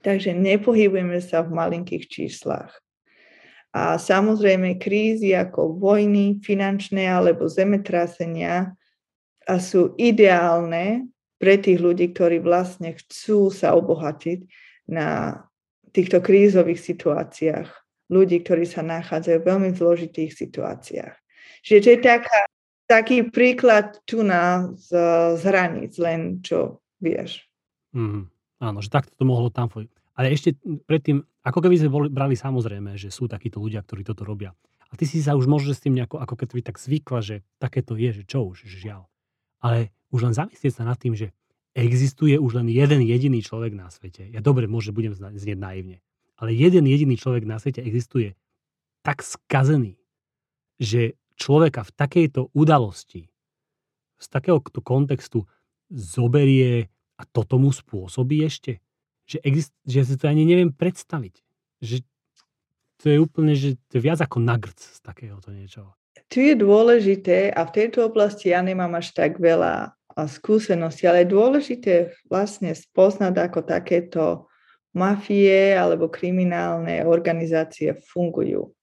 [0.04, 2.76] Takže nepohybujeme sa v malinkých číslach.
[3.76, 8.74] A samozrejme krízy ako vojny, finančné alebo zemetrasenia
[9.48, 14.40] a sú ideálne pre tých ľudí, ktorí vlastne chcú sa obohatiť
[14.90, 15.42] na
[15.94, 17.70] týchto krízových situáciách.
[18.08, 21.16] Ľudí, ktorí sa nachádzajú v veľmi zložitých situáciách.
[21.62, 22.40] Čiže to je taká,
[22.88, 24.90] taký príklad tu na z,
[25.38, 27.46] z hraníc, len čo vieš.
[27.92, 28.32] Mm,
[28.64, 29.68] áno, že takto to mohlo tam
[30.18, 30.56] Ale ešte
[30.88, 34.56] predtým, ako keby sme boli, brali samozrejme, že sú takíto ľudia, ktorí toto robia.
[34.88, 38.00] A ty si sa už môžeš s tým nejako, ako keby tak zvykla, že takéto
[38.00, 39.04] je, že čo už, že žiaľ.
[39.60, 41.36] Ale už len zamyslieť sa nad tým, že
[41.76, 44.32] existuje už len jeden jediný človek na svete.
[44.32, 46.00] Ja dobre, môže budem znieť naivne.
[46.40, 48.34] Ale jeden jediný človek na svete existuje
[49.04, 50.00] tak skazený,
[50.80, 53.30] že človeka v takejto udalosti,
[54.18, 55.46] z takéhoto kontextu
[55.94, 58.82] zoberie a toto mu spôsobí ešte.
[59.30, 61.36] Že, exist, že si to ani neviem predstaviť.
[61.84, 61.98] Že
[62.98, 65.94] to je úplne, že to je viac ako nagrc z takéhoto niečoho.
[66.28, 69.94] Tu je dôležité a v tejto oblasti ja nemám až tak veľa
[70.26, 71.94] skúsenosti, ale je dôležité
[72.26, 74.50] vlastne spoznať, ako takéto
[74.98, 78.74] mafie alebo kriminálne organizácie fungujú.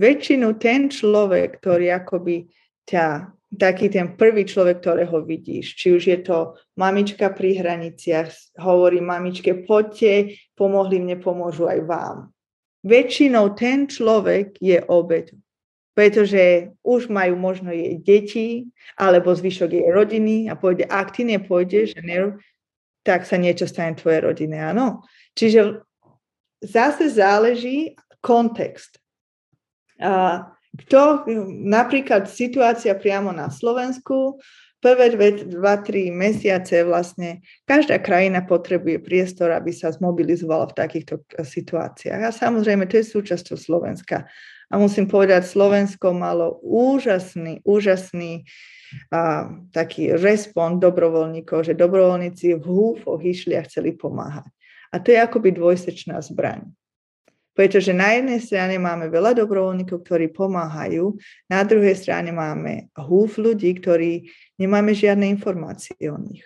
[0.00, 2.48] Väčšinu ten človek, ktorý akoby
[2.88, 9.04] ťa, taký ten prvý človek, ktorého vidíš, či už je to mamička pri hraniciach, hovorí
[9.04, 12.16] mamičke, poďte, pomohli mne, pomôžu aj vám.
[12.80, 15.36] Väčšinou ten človek je obeď
[16.00, 18.48] pretože už majú možno jej deti
[18.96, 21.98] alebo zvyšok jej rodiny a pôjde, ak ty nepôjdeš,
[23.04, 25.04] tak sa niečo stane tvojej rodine, áno.
[25.34, 25.82] Čiže
[26.62, 28.99] zase záleží kontext.
[30.70, 31.28] Kto,
[31.66, 34.40] napríklad situácia priamo na Slovensku,
[34.80, 41.20] prvé dve, dva, tri mesiace vlastne každá krajina potrebuje priestor, aby sa zmobilizovala v takýchto
[41.36, 42.22] situáciách.
[42.24, 44.24] A samozrejme, to je súčasťou Slovenska.
[44.70, 48.46] A musím povedať, Slovensko malo úžasný, úžasný
[49.12, 54.48] a, taký respond dobrovoľníkov, že dobrovoľníci v húfoch išli a chceli pomáhať.
[54.94, 56.70] A to je akoby dvojsečná zbraň.
[57.60, 61.12] Pretože na jednej strane máme veľa dobrovoľníkov, ktorí pomáhajú,
[61.52, 66.40] na druhej strane máme húf ľudí, ktorí nemáme žiadne informácie o nich.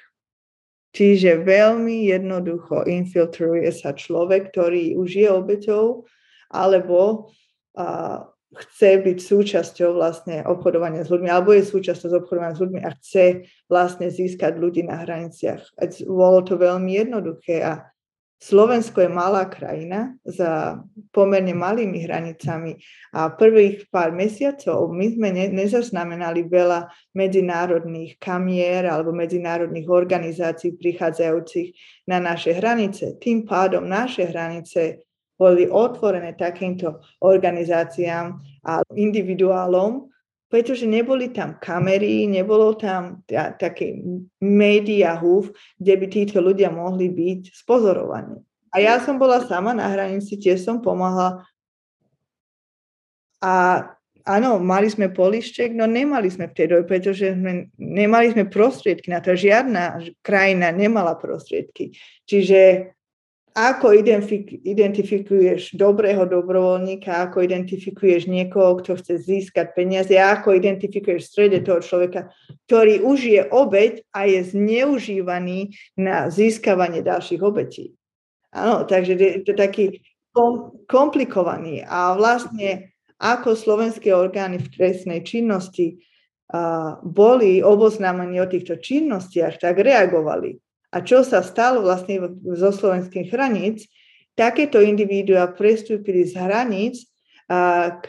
[0.90, 6.02] Čiže veľmi jednoducho infiltruje sa človek, ktorý už je obeťou,
[6.50, 7.30] alebo
[7.78, 12.90] a chce byť súčasťou vlastne obchodovania s ľuďmi, alebo je súčasťou obchodovania s ľuďmi a
[12.94, 15.78] chce vlastne získať ľudí na hraniciach.
[16.06, 17.93] Bolo to veľmi jednoduché a
[18.44, 20.76] Slovensko je malá krajina za
[21.16, 22.76] pomerne malými hranicami
[23.16, 31.68] a prvých pár mesiacov my sme ne, nezaznamenali veľa medzinárodných kamier alebo medzinárodných organizácií prichádzajúcich
[32.04, 33.16] na naše hranice.
[33.16, 35.08] Tým pádom naše hranice
[35.40, 40.13] boli otvorené takýmto organizáciám a individuálom,
[40.54, 43.26] pretože neboli tam kamery, nebolo tam
[43.58, 43.98] také
[44.38, 45.50] média húf,
[45.82, 48.38] kde by títo ľudia mohli byť spozorovaní.
[48.70, 51.42] A ja som bola sama na hranici, tiež som pomáhala.
[53.42, 53.82] A
[54.22, 59.34] áno, mali sme polišček, no nemali sme vtedy, pretože sme, nemali sme prostriedky na to.
[59.34, 61.98] Žiadna krajina nemala prostriedky.
[62.30, 62.94] Čiže
[63.54, 63.94] ako
[64.66, 71.78] identifikuješ dobrého dobrovoľníka, ako identifikuješ niekoho, kto chce získať peniaze, ako identifikuješ v strede toho
[71.78, 72.34] človeka,
[72.66, 77.94] ktorý už je obeď a je zneužívaný na získavanie ďalších obetí.
[78.50, 80.02] Áno, takže je to taký
[80.90, 82.90] komplikovaný a vlastne
[83.22, 86.02] ako slovenské orgány v trestnej činnosti
[87.06, 90.58] boli oboznámení o týchto činnostiach, tak reagovali.
[90.94, 92.22] A čo sa stalo vlastne
[92.54, 93.90] zo slovenských hraníc,
[94.38, 97.02] takéto individuá prestúpili z hraníc
[97.50, 98.04] k,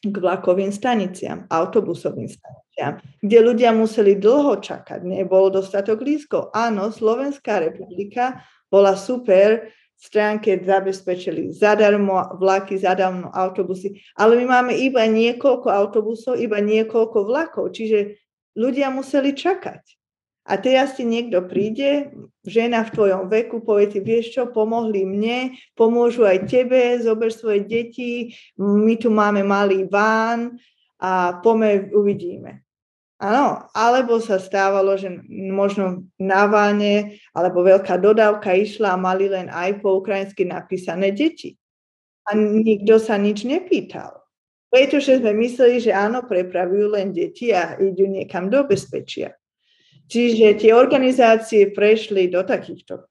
[0.00, 6.56] k vlakovým staniciam, autobusovým staniciam, kde ľudia museli dlho čakať, nebolo dostatok lístkov.
[6.56, 8.40] Áno, Slovenská republika
[8.72, 16.36] bola super, v stránke zabezpečili zadarmo vlaky, zadarmo autobusy, ale my máme iba niekoľko autobusov,
[16.36, 18.20] iba niekoľko vlakov, čiže
[18.60, 19.95] ľudia museli čakať.
[20.46, 22.14] A teraz ti niekto príde,
[22.46, 27.66] žena v tvojom veku, povie ti, vieš čo, pomohli mne, pomôžu aj tebe, zober svoje
[27.66, 30.54] deti, my tu máme malý ván
[31.02, 32.62] a pomer uvidíme.
[33.16, 35.08] Áno, alebo sa stávalo, že
[35.50, 41.56] možno na váne alebo veľká dodávka išla a mali len aj po ukrajinsky napísané deti.
[42.28, 44.20] A nikto sa nič nepýtal.
[44.68, 49.32] Pretože sme mysleli, že áno, prepravujú len deti a idú niekam do bezpečia.
[50.06, 53.06] Čiže tie organizácie prešli do takýchto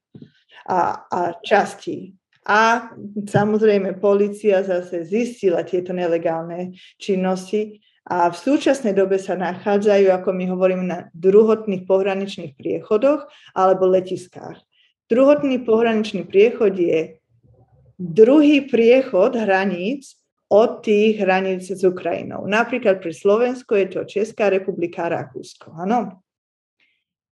[0.68, 2.16] a, a častí.
[2.46, 2.94] A
[3.26, 10.44] samozrejme, policia zase zistila tieto nelegálne činnosti a v súčasnej dobe sa nachádzajú, ako my
[10.54, 14.62] hovoríme, na druhotných pohraničných priechodoch alebo letiskách.
[15.10, 17.18] Druhotný pohraničný priechod je
[17.98, 20.14] druhý priechod hraníc
[20.46, 22.46] od tých hraníc s Ukrajinou.
[22.46, 25.74] Napríklad pre Slovensko je to Česká republika Rakúsko.
[25.74, 26.22] Áno.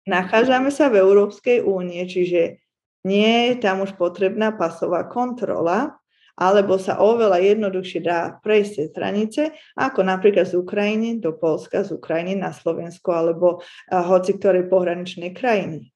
[0.04, 2.60] Nachádzame sa v Európskej únie, čiže
[3.04, 5.96] nie je tam už potrebná pasová kontrola,
[6.34, 9.42] alebo sa oveľa jednoduchšie dá prejsť cez hranice,
[9.78, 15.94] ako napríklad z Ukrajiny do Polska, z Ukrajiny na Slovensko alebo hoci ktoré pohraničnej krajiny.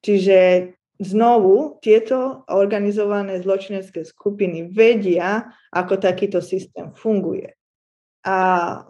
[0.00, 0.72] Čiže
[1.04, 7.52] znovu tieto organizované zločinecké skupiny vedia, ako takýto systém funguje.
[8.24, 8.82] A,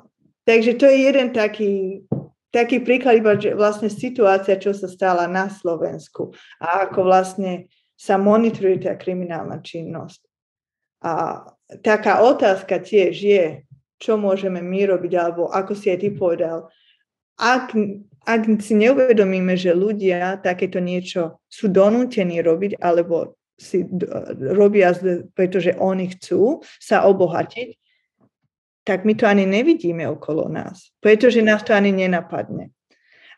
[0.46, 2.06] takže to je jeden taký,
[2.50, 8.14] taký príklad, iba že vlastne situácia, čo sa stala na Slovensku a ako vlastne sa
[8.14, 10.20] monitoruje tá kriminálna činnosť.
[11.02, 11.44] A
[11.82, 13.46] taká otázka tiež je,
[13.98, 16.70] čo môžeme my robiť, alebo ako si aj ty povedal,
[17.38, 17.74] ak,
[18.26, 23.82] ak si neuvedomíme, že ľudia takéto niečo sú donútení robiť, alebo si
[24.54, 24.94] robia,
[25.34, 27.74] pretože oni chcú sa obohatiť,
[28.88, 32.72] tak my to ani nevidíme okolo nás, pretože nás to ani nenapadne.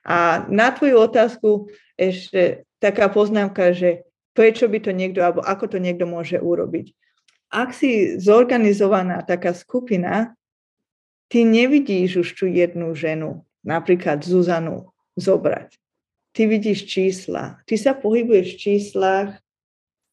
[0.07, 1.67] A na tvoju otázku
[1.99, 6.95] ešte taká poznámka, že prečo by to niekto, alebo ako to niekto môže urobiť
[7.51, 10.39] ak si zorganizovaná taká skupina,
[11.27, 15.75] ty nevidíš už tú jednu ženu, napríklad Zuzanu, zobrať.
[16.31, 17.59] Ty vidíš čísla.
[17.67, 19.31] Ty sa pohybuješ v číslach,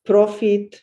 [0.01, 0.81] profit,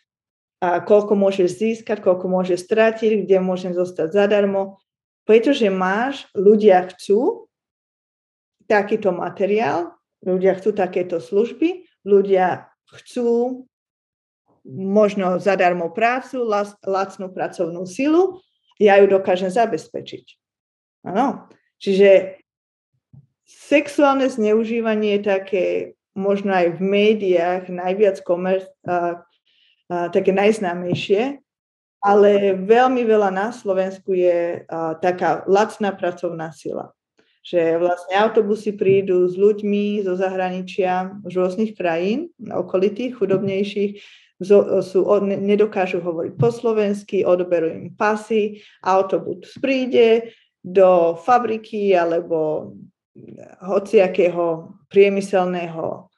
[0.64, 4.80] a koľko môžeš získať, koľko môžeš stratiť, kde môžem zostať zadarmo.
[5.28, 7.52] Pretože máš, ľudia chcú
[8.64, 9.92] takýto materiál,
[10.24, 13.64] ľudia chcú takéto služby, ľudia chcú
[14.64, 16.40] možno zadarmo prácu,
[16.80, 18.40] lacnú pracovnú silu,
[18.80, 20.24] ja ju dokážem zabezpečiť.
[21.04, 21.44] Áno.
[21.76, 22.40] Čiže
[23.44, 25.64] sexuálne zneužívanie je také
[26.16, 28.64] možno aj v médiách najviac komer,
[29.88, 31.40] také najznámejšie,
[32.04, 36.92] ale veľmi veľa na Slovensku je a, taká lacná pracovná sila.
[37.44, 44.00] Že vlastne autobusy prídu s ľuďmi zo zahraničia, z rôznych krajín, okolitých, chudobnejších,
[44.40, 52.72] sú, nedokážu hovoriť po slovensky, odoberú im pasy, autobus príde do fabriky alebo
[53.62, 56.10] hociakého priemyselného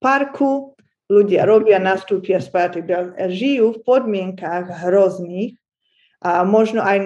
[0.00, 0.72] parku,
[1.10, 2.86] ľudia robia, nastúpia spátek,
[3.34, 5.58] žijú v podmienkách hrozných
[6.22, 6.98] a možno aj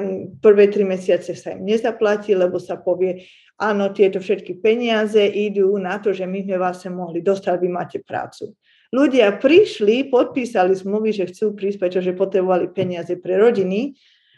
[0.45, 3.25] prvé tri mesiace sa im nezaplatí, lebo sa povie,
[3.57, 7.99] áno, tieto všetky peniaze idú na to, že my sme vás mohli dostať, vy máte
[8.05, 8.53] prácu.
[8.95, 13.97] Ľudia prišli, podpísali zmluvy, že chcú prísť, pretože potrebovali peniaze pre rodiny.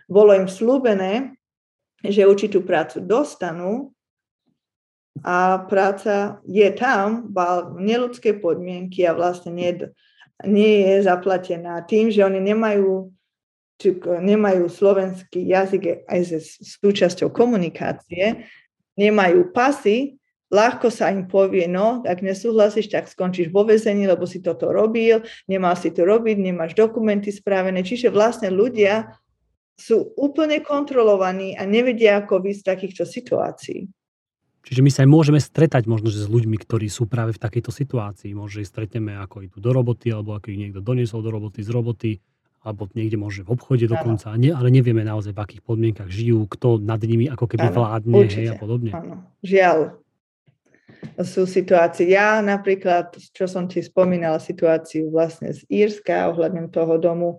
[0.09, 1.35] Bolo im slúbené,
[2.00, 3.95] že určitú prácu dostanú
[5.24, 9.72] a práca je tam, mal neludské podmienky a vlastne nie,
[10.44, 13.09] nie je zaplatená tým, že oni nemajú,
[14.20, 16.38] nemajú slovenský jazyk aj ze
[16.83, 18.44] súčasťou komunikácie,
[18.96, 20.21] nemajú pasy,
[20.52, 25.25] ľahko sa im povie, no, ak nesúhlasíš, tak skončíš vo vezení, lebo si toto robil,
[25.50, 27.83] nemal si to robiť, nemáš dokumenty správené.
[27.83, 29.17] Čiže vlastne ľudia
[29.77, 33.85] sú úplne kontrolovaní a nevedia, ako byť z takýchto situácií.
[34.67, 37.71] Čiže my sa aj môžeme stretať možno že s ľuďmi, ktorí sú práve v takejto
[37.71, 38.35] situácii.
[38.35, 41.71] Možno ich stretneme, ako idú do roboty, alebo ako ich niekto doniesol do roboty, z
[41.71, 42.10] roboty,
[42.67, 46.83] alebo niekde môže v obchode dokonca, nie, ale nevieme naozaj v akých podmienkach žijú, kto
[46.83, 48.90] nad nimi ako keby ano, vládne hej, a podobne.
[48.90, 50.02] Áno, žiaľ.
[51.23, 57.38] Sú situácie, ja napríklad, čo som ti spomínala, situáciu vlastne z Írska ohľadom toho domu,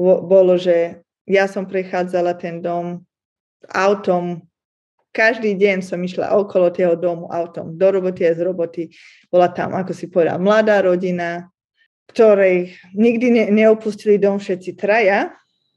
[0.00, 3.04] bolo, že ja som prechádzala ten dom
[3.68, 4.48] autom,
[5.14, 8.90] každý deň som išla okolo toho domu autom, do roboty a z roboty.
[9.30, 11.46] Bola tam, ako si povedal, mladá rodina,
[12.10, 15.30] ktorej nikdy ne, neopustili dom všetci traja,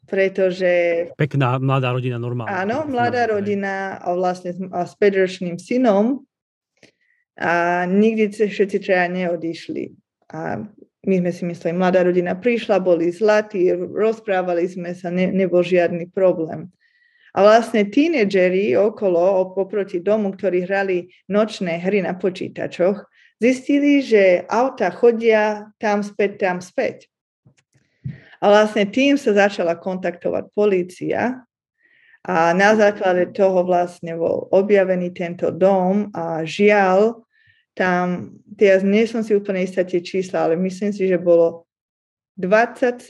[0.10, 1.06] pretože...
[1.14, 2.66] Pekná mladá rodina normálna.
[2.66, 6.26] Áno, mladá rodina a vlastne a s 5 synom
[7.38, 9.94] a nikdy všetci traja neodišli.
[10.34, 10.66] A
[11.08, 16.10] my sme si mysleli, mladá rodina prišla, boli zlatí, rozprávali sme sa, ne, nebol žiadny
[16.12, 16.74] problém.
[17.38, 23.06] A vlastne tínedžeri okolo, oproti domu, ktorí hrali nočné hry na počítačoch,
[23.38, 27.06] zistili, že auta chodia tam späť, tam späť.
[28.42, 31.46] A vlastne tým sa začala kontaktovať polícia
[32.26, 37.22] a na základe toho vlastne bol objavený tento dom a žiaľ,
[37.78, 41.70] tam, teraz nie som si úplne istá tie čísla, ale myslím si, že bolo
[42.42, 43.06] 27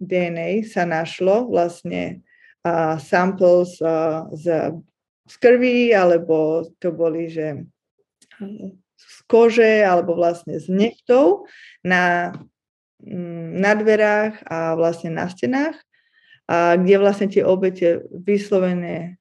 [0.00, 2.25] DNA sa našlo vlastne
[2.66, 4.74] uh, samples uh, z,
[5.30, 7.62] z krvi, alebo to boli, že
[8.96, 11.46] z kože alebo vlastne z nechtov
[11.86, 12.34] na,
[13.00, 15.78] mm, na dverách a vlastne na stenách,
[16.46, 19.18] a kde vlastne tie obete vyslovené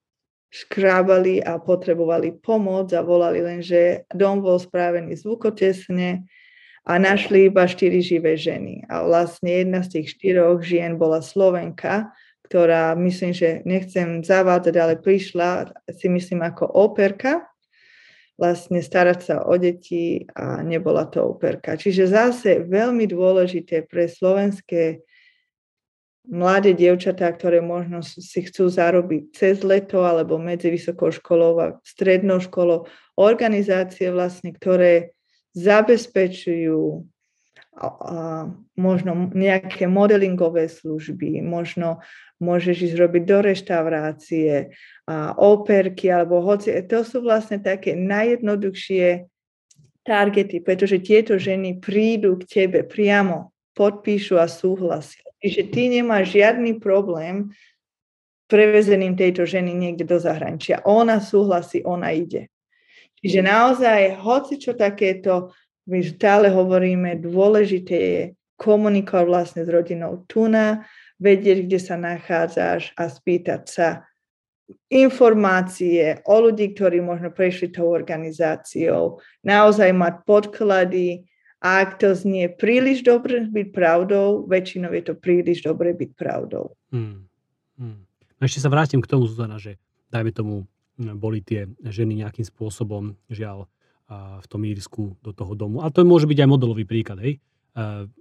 [0.54, 6.24] škrábali a potrebovali pomoc a volali len, že dom bol správený zvukotesne
[6.86, 8.86] a našli iba štyri živé ženy.
[8.88, 12.14] A vlastne jedna z tých štyroch žien bola Slovenka,
[12.46, 17.50] ktorá myslím, že nechcem zavádzať, ale prišla si myslím ako operka
[18.36, 21.80] vlastne starať sa o deti a nebola to operka.
[21.80, 25.00] Čiže zase veľmi dôležité pre slovenské
[26.28, 32.43] mladé dievčatá, ktoré možno si chcú zarobiť cez leto alebo medzi vysokou školou a strednou
[32.43, 35.16] školou, organizácie vlastne, ktoré
[35.56, 37.08] zabezpečujú
[38.80, 41.99] možno nejaké modelingové služby, možno
[42.39, 44.71] môžeš ísť robiť do reštaurácie,
[45.05, 46.71] a operky alebo hoci.
[46.88, 49.28] To sú vlastne také najjednoduchšie
[50.07, 55.26] targety, pretože tieto ženy prídu k tebe priamo, podpíšu a súhlasia.
[55.43, 57.51] Čiže ty nemáš žiadny problém
[58.47, 60.86] prevezením tejto ženy niekde do zahraničia.
[60.86, 62.47] Ona súhlasí, ona ide.
[63.19, 65.51] Čiže naozaj, hoci čo takéto
[65.86, 68.21] my stále hovoríme, dôležité je
[68.55, 70.88] komunikovať vlastne s rodinou tuna,
[71.19, 73.88] vedieť, kde sa nachádzaš a spýtať sa
[74.89, 81.29] informácie o ľudí, ktorí možno prešli tou organizáciou, naozaj mať podklady,
[81.65, 86.77] a ak to znie príliš dobre byť pravdou, väčšinou je to príliš dobre byť pravdou.
[86.93, 87.25] Hmm.
[87.81, 88.05] Hmm.
[88.38, 89.81] Ešte sa vrátim k tomu, Zuzana, že
[90.13, 93.65] dajme tomu, boli tie ženy nejakým spôsobom, žiaľ,
[94.10, 95.82] v tom Írsku do toho domu.
[95.82, 97.41] A to môže byť aj modelový príklad, hej.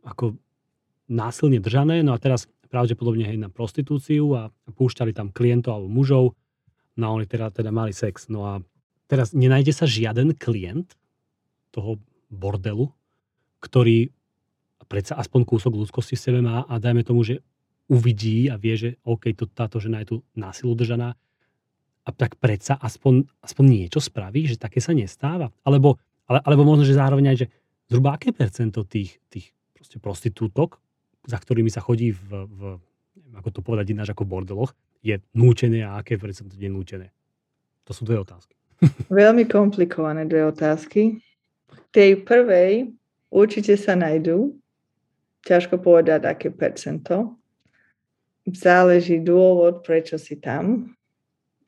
[0.05, 0.41] Ako
[1.13, 6.25] násilne držané, no a teraz pravdepodobne hej na prostitúciu a púšťali tam klientov alebo mužov,
[6.97, 8.33] no a oni teda, teda mali sex.
[8.33, 8.65] No a
[9.07, 10.97] teraz nenájde sa žiaden klient
[11.71, 12.01] toho
[12.33, 12.89] bordelu,
[13.61, 14.09] ktorý
[14.89, 17.41] predsa aspoň kúsok ľudskosti v sebe má a dajme tomu, že
[17.89, 21.17] uvidí a vie, že OK, to, táto žena je tu násilu držaná
[22.05, 25.49] a tak predsa aspoň, aspoň niečo spraví, že také sa nestáva.
[25.65, 25.97] Alebo,
[26.29, 27.47] ale, alebo možno, že zároveň aj, že
[27.89, 29.57] zhruba aké percento tých, tých
[30.01, 30.77] prostitútok,
[31.25, 32.61] za ktorými sa chodí v, v
[33.39, 37.13] ako to povedať ináč ako bordeloch, je núčené a aké percento je núčené?
[37.85, 38.57] To sú dve otázky.
[39.13, 41.21] Veľmi komplikované dve otázky.
[41.95, 42.91] Tej prvej
[43.31, 44.57] určite sa najdú.
[45.45, 47.37] Ťažko povedať, aké percento.
[48.49, 50.93] Záleží dôvod, prečo si tam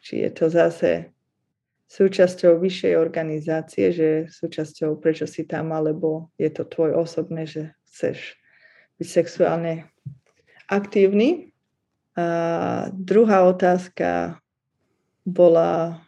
[0.01, 1.11] či je to zase
[1.87, 8.35] súčasťou vyššej organizácie, že súčasťou prečo si tam, alebo je to tvoj osobné, že chceš
[8.99, 9.87] byť sexuálne
[10.67, 11.55] aktívny.
[12.17, 14.41] A druhá otázka
[15.23, 16.01] bola...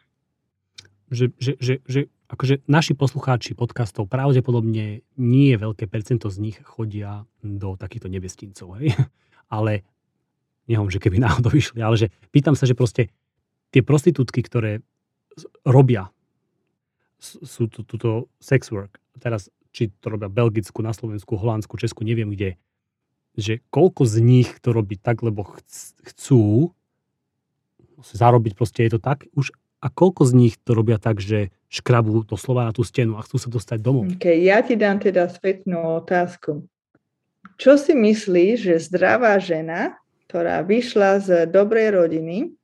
[1.09, 7.25] Že, že, že, že akože naši poslucháči podcastov pravdepodobne nie veľké percento z nich chodia
[7.41, 8.93] do takýchto nebestincov, hej?
[9.57, 9.85] Ale
[10.69, 13.09] nehovorím, že keby náhodou išli, ale že pýtam sa, že proste
[13.75, 14.81] tie prostitútky, ktoré
[15.63, 16.11] robia
[17.19, 22.31] sú to, túto sex work, teraz či to robia Belgicku, na Slovensku, Holandsku, Česku, neviem
[22.31, 22.57] kde,
[23.39, 25.47] že koľko z nich to robí tak, lebo
[26.03, 26.75] chcú
[27.99, 32.27] zarobiť, proste je to tak už, a koľko z nich to robia tak, že škrabú
[32.27, 34.11] doslova na tú stenu a chcú sa dostať domov.
[34.19, 36.67] Okay, ja ti dám teda spätnú otázku.
[37.59, 42.58] čo si myslíš, že zdravá žena, ktorá vyšla z dobrej rodiny,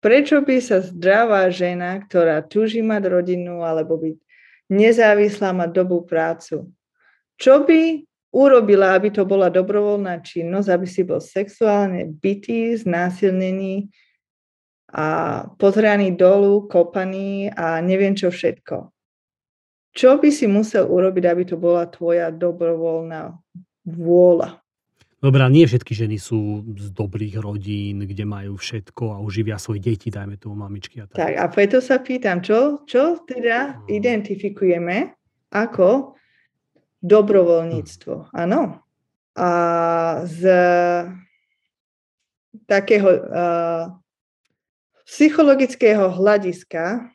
[0.00, 4.16] prečo by sa zdravá žena, ktorá túži mať rodinu alebo byť
[4.72, 6.72] nezávislá, mať dobrú prácu,
[7.40, 13.90] čo by urobila, aby to bola dobrovoľná činnosť, aby si bol sexuálne bytý, znásilnený
[14.90, 15.06] a
[15.58, 18.90] pozraný dolu, kopaný a neviem čo všetko.
[19.90, 23.34] Čo by si musel urobiť, aby to bola tvoja dobrovoľná
[23.86, 24.62] vôľa?
[25.20, 30.08] Dobrá, nie všetky ženy sú z dobrých rodín, kde majú všetko a uživia svoje deti,
[30.08, 31.04] dajme tomu mamičky.
[31.04, 31.20] A tak.
[31.20, 35.12] tak a preto sa pýtam, čo, čo teda identifikujeme
[35.52, 36.16] ako
[37.04, 38.32] dobrovoľníctvo.
[38.32, 38.80] Áno.
[39.36, 39.50] A
[40.24, 40.40] z
[42.64, 43.92] takého uh,
[45.04, 47.12] psychologického hľadiska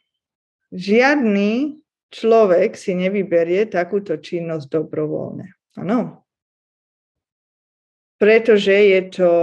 [0.69, 1.81] žiadny
[2.13, 5.57] človek si nevyberie takúto činnosť dobrovoľne.
[5.81, 6.24] Áno.
[8.15, 9.33] Pretože je to,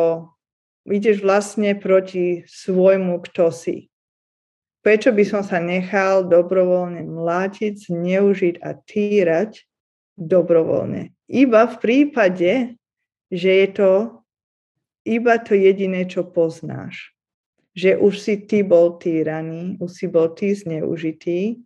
[0.88, 3.92] ideš vlastne proti svojmu kto si.
[4.82, 9.62] Prečo by som sa nechal dobrovoľne mlátiť, zneužiť a týrať
[10.18, 11.14] dobrovoľne.
[11.30, 12.52] Iba v prípade,
[13.30, 13.90] že je to
[15.02, 17.14] iba to jediné, čo poznáš.
[17.74, 21.58] Že už si ty bol týraný, už si bol ty zneužitý,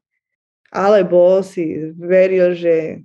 [0.72, 3.04] alebo si veril, že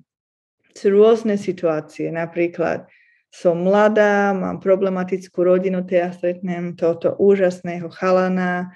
[0.72, 2.14] sú rôzne situácie.
[2.14, 2.88] Napríklad
[3.32, 8.76] som mladá, mám problematickú rodinu, ja stretnem tohoto úžasného chalana,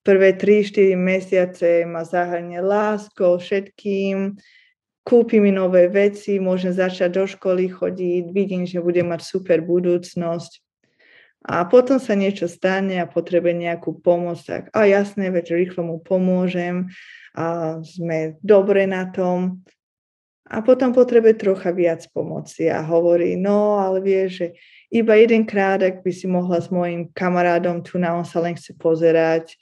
[0.00, 4.40] prvé 3-4 mesiace ma zahrnie láskou, všetkým,
[5.04, 10.64] kúpi mi nové veci, môžem začať do školy chodiť, vidím, že budem mať super budúcnosť.
[11.40, 15.96] A potom sa niečo stane a potrebuje nejakú pomoc, tak a jasné, veď rýchlo mu
[15.96, 16.92] pomôžem
[17.32, 19.64] a sme dobre na tom.
[20.50, 24.46] A potom potrebuje trocha viac pomoci a hovorí, no ale vie, že
[24.90, 28.74] iba jedenkrát, ak by si mohla s mojim kamarádom tu na on sa len chce
[28.74, 29.54] pozerať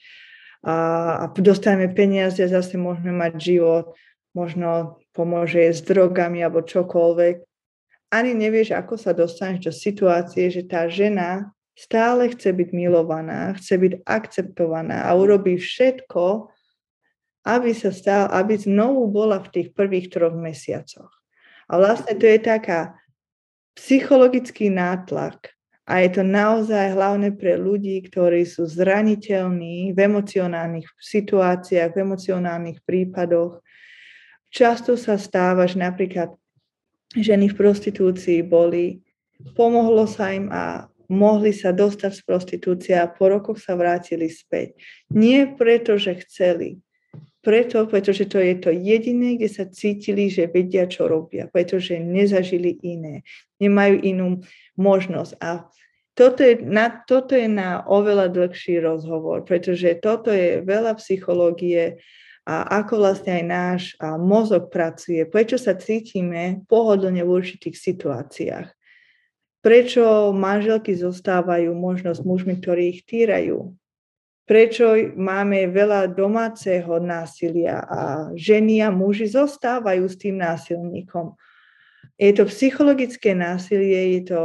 [0.64, 0.74] a,
[1.22, 3.92] a dostaneme peniaze zase môžeme mať život
[4.32, 7.44] možno pomôže s drogami alebo čokoľvek.
[8.08, 13.76] Ani nevieš, ako sa dostaneš do situácie, že tá žena stále chce byť milovaná, chce
[13.76, 16.48] byť akceptovaná a urobí všetko,
[17.46, 21.10] aby sa stále, aby znovu bola v tých prvých troch mesiacoch.
[21.68, 22.96] A vlastne to je taká
[23.76, 25.54] psychologický nátlak.
[25.88, 32.84] A je to naozaj hlavne pre ľudí, ktorí sú zraniteľní v emocionálnych situáciách, v emocionálnych
[32.84, 33.64] prípadoch,
[34.48, 36.32] Často sa stáva, že napríklad
[37.12, 39.04] ženy v prostitúcii boli,
[39.52, 44.76] pomohlo sa im a mohli sa dostať z prostitúcie a po rokoch sa vrátili späť.
[45.12, 46.80] Nie preto, že chceli,
[47.48, 52.76] preto, pretože to je to jediné, kde sa cítili, že vedia, čo robia, pretože nezažili
[52.84, 53.24] iné,
[53.56, 54.44] nemajú inú
[54.76, 55.32] možnosť.
[55.40, 55.64] A
[56.12, 62.04] toto je, na, toto je na oveľa dlhší rozhovor, pretože toto je veľa psychológie,
[62.44, 63.82] a ako vlastne aj náš
[64.20, 68.68] mozog pracuje, prečo sa cítime pohodlne v určitých situáciách.
[69.64, 73.72] Prečo manželky zostávajú možno s mužmi, ktorí ich týrajú.
[74.48, 81.36] Prečo máme veľa domáceho násilia a ženy a muži zostávajú s tým násilníkom.
[82.16, 84.42] Je to psychologické násilie, je to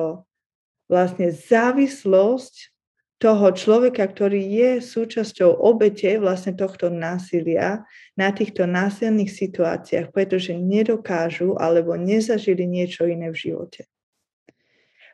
[0.91, 2.75] vlastne závislosť
[3.15, 7.87] toho človeka, ktorý je súčasťou obete vlastne tohto násilia
[8.19, 13.87] na týchto násilných situáciách, pretože nedokážu alebo nezažili niečo iné v živote.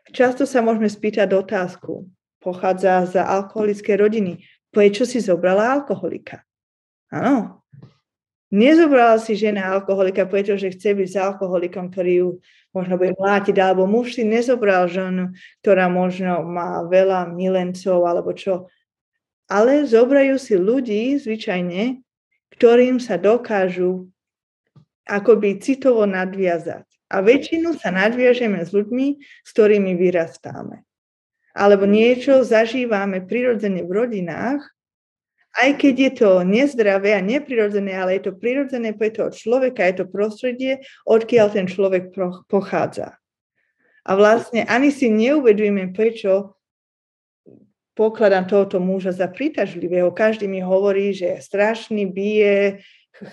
[0.09, 2.09] Často sa môžeme spýtať otázku,
[2.41, 4.33] pochádza z alkoholickej rodiny,
[4.69, 6.45] prečo si zobrala alkoholika?
[7.09, 7.59] Áno,
[8.49, 12.29] Nezobrala si žena alkoholika, pretože chce byť s alkoholikom, ktorý ju
[12.73, 18.65] možno bude mlátiť, alebo muž si nezobral ženu, ktorá možno má veľa milencov, alebo čo.
[19.45, 22.01] Ale zobrajú si ľudí zvyčajne,
[22.57, 24.09] ktorým sa dokážu
[25.05, 26.89] akoby citovo nadviazať.
[27.09, 29.07] A väčšinu sa nadviažeme s ľuďmi,
[29.45, 30.88] s ktorými vyrastáme.
[31.57, 34.61] Alebo niečo zažívame prirodzene v rodinách,
[35.57, 39.95] aj keď je to nezdravé a neprirodzené, ale je to prirodzené pre toho človeka, je
[40.03, 42.13] to prostredie, odkiaľ ten človek
[42.45, 43.17] pochádza.
[44.05, 46.55] A vlastne ani si neuvedujeme, prečo
[47.97, 50.15] pokladám tohoto muža za prítažlivého.
[50.15, 52.79] Každý mi hovorí, že je strašný, bije,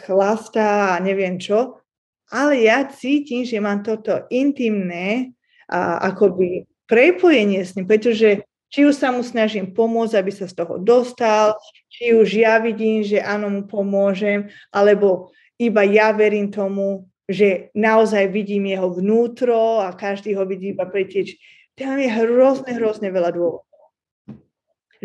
[0.08, 1.78] chlastá a neviem čo.
[2.26, 5.30] Ale ja cítim, že mám toto intimné
[5.70, 10.54] a akoby prepojenie s ním, pretože či už sa mu snažím pomôcť, aby sa z
[10.58, 11.54] toho dostal,
[11.86, 18.30] či už ja vidím, že áno, mu pomôžem, alebo iba ja verím tomu, že naozaj
[18.30, 21.38] vidím jeho vnútro a každý ho vidí iba pretieč.
[21.74, 23.66] Tam je hrozne, hrozne veľa dôvodov.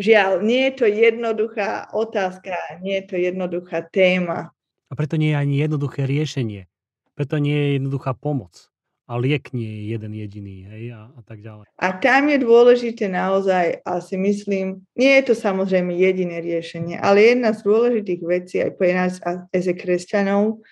[0.00, 4.50] Žiaľ, nie je to jednoduchá otázka, nie je to jednoduchá téma.
[4.88, 6.64] A preto nie je ani jednoduché riešenie.
[7.12, 8.71] Preto nie je jednoduchá pomoc
[9.06, 11.66] a liek nie je jeden jediný, hej, a, a tak ďalej.
[11.74, 17.34] A tam je dôležité naozaj, a si myslím, nie je to samozrejme jediné riešenie, ale
[17.34, 20.62] jedna z dôležitých vecí aj pre nás as kresťanov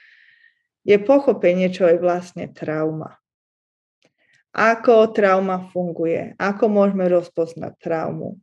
[0.86, 3.18] je pochopenie, čo je vlastne trauma.
[4.50, 8.38] Ako trauma funguje, ako môžeme rozpoznať traumu.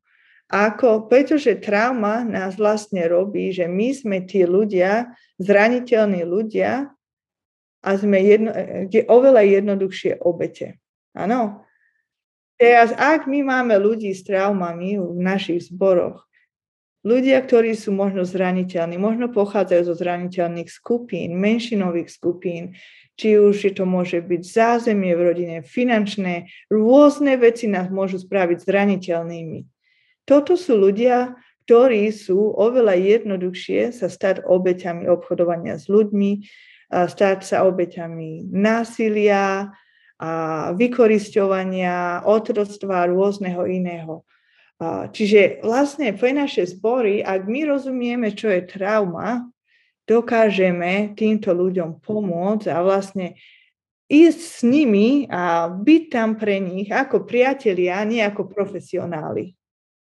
[0.47, 5.11] Ako, pretože trauma nás vlastne robí, že my sme tí ľudia,
[5.43, 6.87] zraniteľní ľudia,
[7.87, 8.51] a sme jedno,
[8.91, 10.75] je oveľa jednoduchšie obete.
[11.15, 11.63] Áno.
[12.59, 16.27] Teraz, ak my máme ľudí s traumami v našich zboroch,
[17.07, 22.75] ľudia, ktorí sú možno zraniteľní, možno pochádzajú zo zraniteľných skupín, menšinových skupín,
[23.15, 29.59] či už to môže byť zázemie v rodine, finančné, rôzne veci nás môžu spraviť zraniteľnými.
[30.27, 36.31] Toto sú ľudia, ktorí sú oveľa jednoduchšie sa stať obeťami obchodovania s ľuďmi,
[36.91, 39.71] stať sa obeťami násilia,
[40.17, 40.29] a
[40.73, 44.25] vykorisťovania, otroctva rôzneho iného.
[45.13, 49.45] Čiže vlastne pre naše zbory, ak my rozumieme, čo je trauma,
[50.09, 53.37] dokážeme týmto ľuďom pomôcť a vlastne
[54.09, 59.53] ísť s nimi a byť tam pre nich ako priatelia, nie ako profesionáli.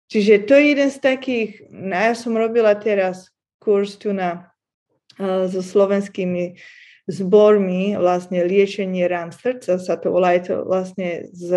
[0.08, 4.55] Čiže to je jeden z takých, no ja som robila teraz kurz tu na
[5.20, 6.60] so slovenskými
[7.06, 11.50] zbormi, vlastne liečenie rán srdca sa to volá, je to vlastne z,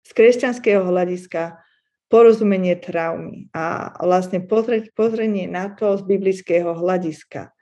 [0.00, 1.60] z kresťanského hľadiska
[2.08, 4.40] porozumenie traumy a vlastne
[4.94, 7.52] pozrenie na to z biblického hľadiska.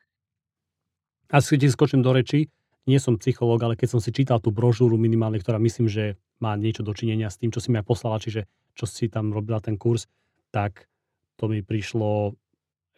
[1.32, 2.52] A si ti skočím do reči,
[2.84, 6.52] nie som psychológ, ale keď som si čítal tú brožúru minimálne, ktorá myslím, že má
[6.54, 8.44] niečo dočinenia s tým, čo si mi aj poslala, čiže
[8.76, 10.04] čo si tam robila ten kurz,
[10.52, 10.84] tak
[11.40, 12.36] to mi prišlo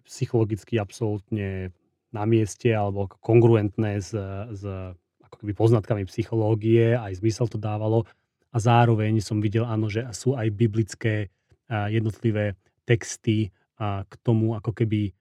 [0.02, 1.70] psychologicky absolútne
[2.14, 4.14] na mieste alebo kongruentné s,
[4.52, 4.62] s
[5.26, 8.06] ako keby poznatkami psychológie, aj zmysel to dávalo.
[8.54, 11.28] A zároveň som videl, áno, že sú aj biblické
[11.68, 12.54] jednotlivé
[12.86, 13.50] texty
[13.82, 15.12] k tomu ako keby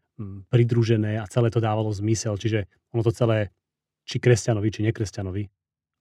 [0.48, 2.40] pridružené a celé to dávalo zmysel.
[2.40, 3.52] Čiže ono to celé,
[4.08, 5.44] či kresťanovi, či nekresťanovi,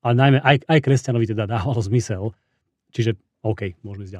[0.05, 2.31] ale najmä aj, aj kresťanovi teda dávalo zmysel.
[2.95, 4.15] Čiže OK, môžeme ísť.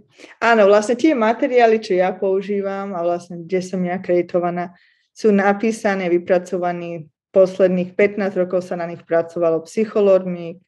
[0.50, 4.76] Áno, vlastne tie materiály, čo ja používam a vlastne kde som ja akreditovaná,
[5.18, 10.62] sú napísané, vypracovaní posledných 15 rokov sa na nich pracovalo psychológmi,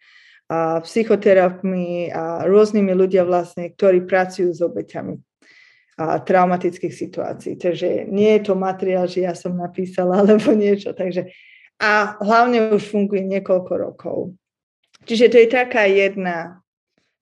[0.50, 5.14] a psychoterapmi a rôznymi ľudia vlastne, ktorí pracujú s obeťami
[6.02, 7.54] a traumatických situácií.
[7.54, 10.90] Takže nie je to materiál, že ja som napísala alebo niečo.
[10.90, 11.30] Takže,
[11.78, 14.18] a hlavne už funguje niekoľko rokov.
[15.06, 16.58] Čiže to je taká jedna,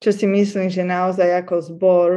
[0.01, 2.11] čo si myslím, že naozaj ako zbor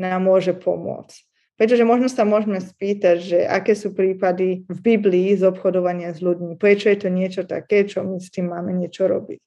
[0.00, 1.33] nám môže pomôcť.
[1.54, 6.58] Pretože možno sa môžeme spýtať, že aké sú prípady v Biblii z obchodovania s ľuďmi.
[6.58, 9.38] Prečo je to niečo také, čo my s tým máme niečo robiť.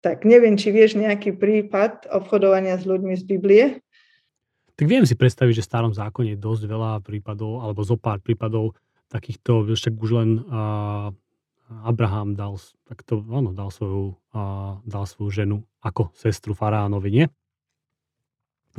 [0.00, 3.64] Tak neviem, či vieš nejaký prípad obchodovania s ľuďmi z Biblie?
[4.74, 8.18] Tak viem si predstaviť, že v starom zákone je dosť veľa prípadov, alebo zo pár
[8.18, 8.74] prípadov
[9.12, 11.12] takýchto, však už len uh,
[11.84, 12.56] Abraham dal,
[12.88, 17.26] tak to, áno, dal, svoju, uh, dal svoju ženu ako sestru faraónovi, nie?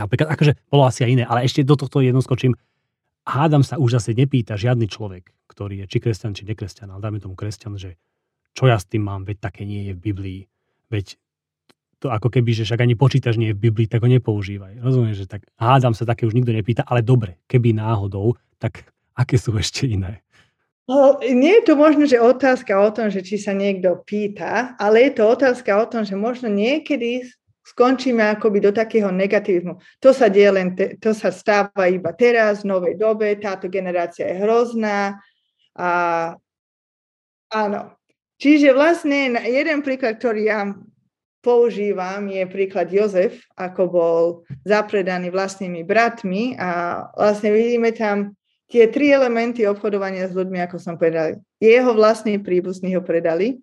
[0.02, 2.58] Napríklad, akože bolo asi aj iné, ale ešte do tohto jedno skočím.
[3.22, 7.22] Hádam sa už zase nepýta žiadny človek, ktorý je či kresťan, či nekresťan, ale dajme
[7.22, 8.02] tomu kresťan, že
[8.58, 10.42] čo ja s tým mám, veď také nie je v Biblii.
[10.90, 11.22] Veď
[12.02, 14.82] to ako keby, že však ani počítač nie je v Biblii, tak ho nepoužívaj.
[14.82, 19.38] Rozumieš, že tak hádam sa také už nikto nepýta, ale dobre, keby náhodou, tak aké
[19.38, 20.26] sú ešte iné?
[20.90, 25.08] No, nie je to možno, že otázka o tom, že či sa niekto pýta, ale
[25.08, 27.22] je to otázka o tom, že možno niekedy
[27.62, 29.78] skončíme akoby do takého negatívnu.
[30.02, 34.26] To sa deje len, te, to sa stáva iba teraz, v novej dobe, táto generácia
[34.28, 35.22] je hrozná.
[35.78, 35.90] A
[37.54, 37.82] áno.
[38.42, 40.74] Čiže vlastne jeden príklad, ktorý ja
[41.46, 44.22] používam, je príklad Jozef, ako bol
[44.66, 48.34] zapredaný vlastnými bratmi a vlastne vidíme tam
[48.70, 51.38] tie tri elementy obchodovania s ľuďmi, ako som povedal.
[51.62, 53.62] Jeho vlastní príbuzní ho predali,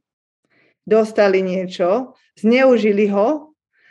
[0.86, 3.47] dostali niečo, zneužili ho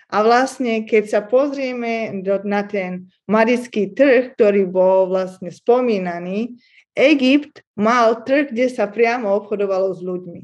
[0.08, 6.56] a vlastne, keď sa pozrieme do, na ten marický trh, ktorý bol vlastne spomínaný,
[6.96, 10.42] Egypt mal trh, kde sa priamo obchodovalo s ľuďmi.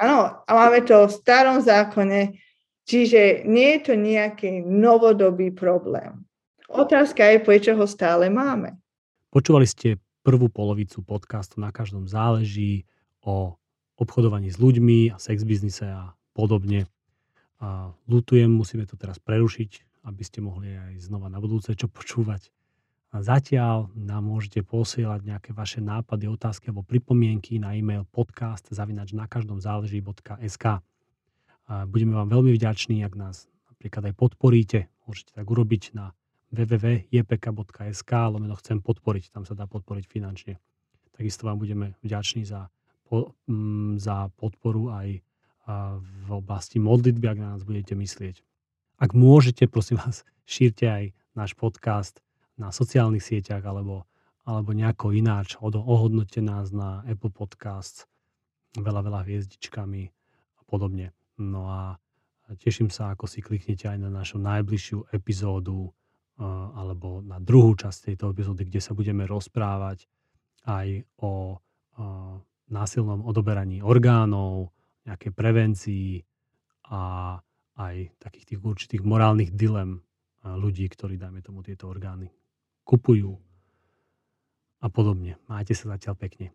[0.00, 2.40] Áno, a máme to v starom zákone,
[2.88, 6.24] čiže nie je to nejaký novodobý problém.
[6.72, 8.80] Otázka je, prečo ho stále máme.
[9.28, 12.88] Počúvali ste prvú polovicu podcastu Na každom záleží
[13.20, 13.60] o
[14.00, 16.88] obchodovaní s ľuďmi a sex biznise a podobne.
[17.60, 22.48] A lutujem, musíme to teraz prerušiť, aby ste mohli aj znova na budúce čo počúvať.
[23.10, 29.12] A zatiaľ nám môžete posielať nejaké vaše nápady, otázky alebo pripomienky na e-mail podcast zavinač
[29.12, 30.64] na každom záleží.sk.
[31.90, 34.78] Budeme vám veľmi vďační, ak nás napríklad aj podporíte.
[35.10, 36.14] Môžete tak urobiť na
[36.54, 40.54] www.jpk.sk lomeno chcem podporiť, tam sa dá podporiť finančne.
[41.14, 42.70] Takisto vám budeme vďační za,
[43.06, 45.22] po, m, mm, za podporu aj
[45.68, 48.42] v oblasti modlitby, ak na nás budete myslieť.
[49.00, 52.20] Ak môžete, prosím vás, šírte aj náš podcast
[52.60, 54.04] na sociálnych sieťach alebo,
[54.44, 55.56] alebo nejako ináč.
[55.62, 58.04] Ohodnote nás na Apple Podcasts
[58.76, 60.02] veľa, veľa hviezdičkami
[60.58, 61.16] a podobne.
[61.40, 61.96] No a
[62.60, 65.88] teším sa, ako si kliknete aj na našu najbližšiu epizódu
[66.74, 70.08] alebo na druhú časť tejto epizódy, kde sa budeme rozprávať
[70.64, 71.60] aj o
[72.68, 74.72] násilnom odoberaní orgánov,
[75.10, 76.22] nejakej prevencii
[76.94, 77.34] a
[77.74, 79.98] aj takých tých určitých morálnych dilem
[80.46, 82.30] ľudí, ktorí, dajme tomu, tieto orgány
[82.86, 83.34] kupujú
[84.80, 85.36] a podobne.
[85.50, 86.54] Majte sa zatiaľ pekne.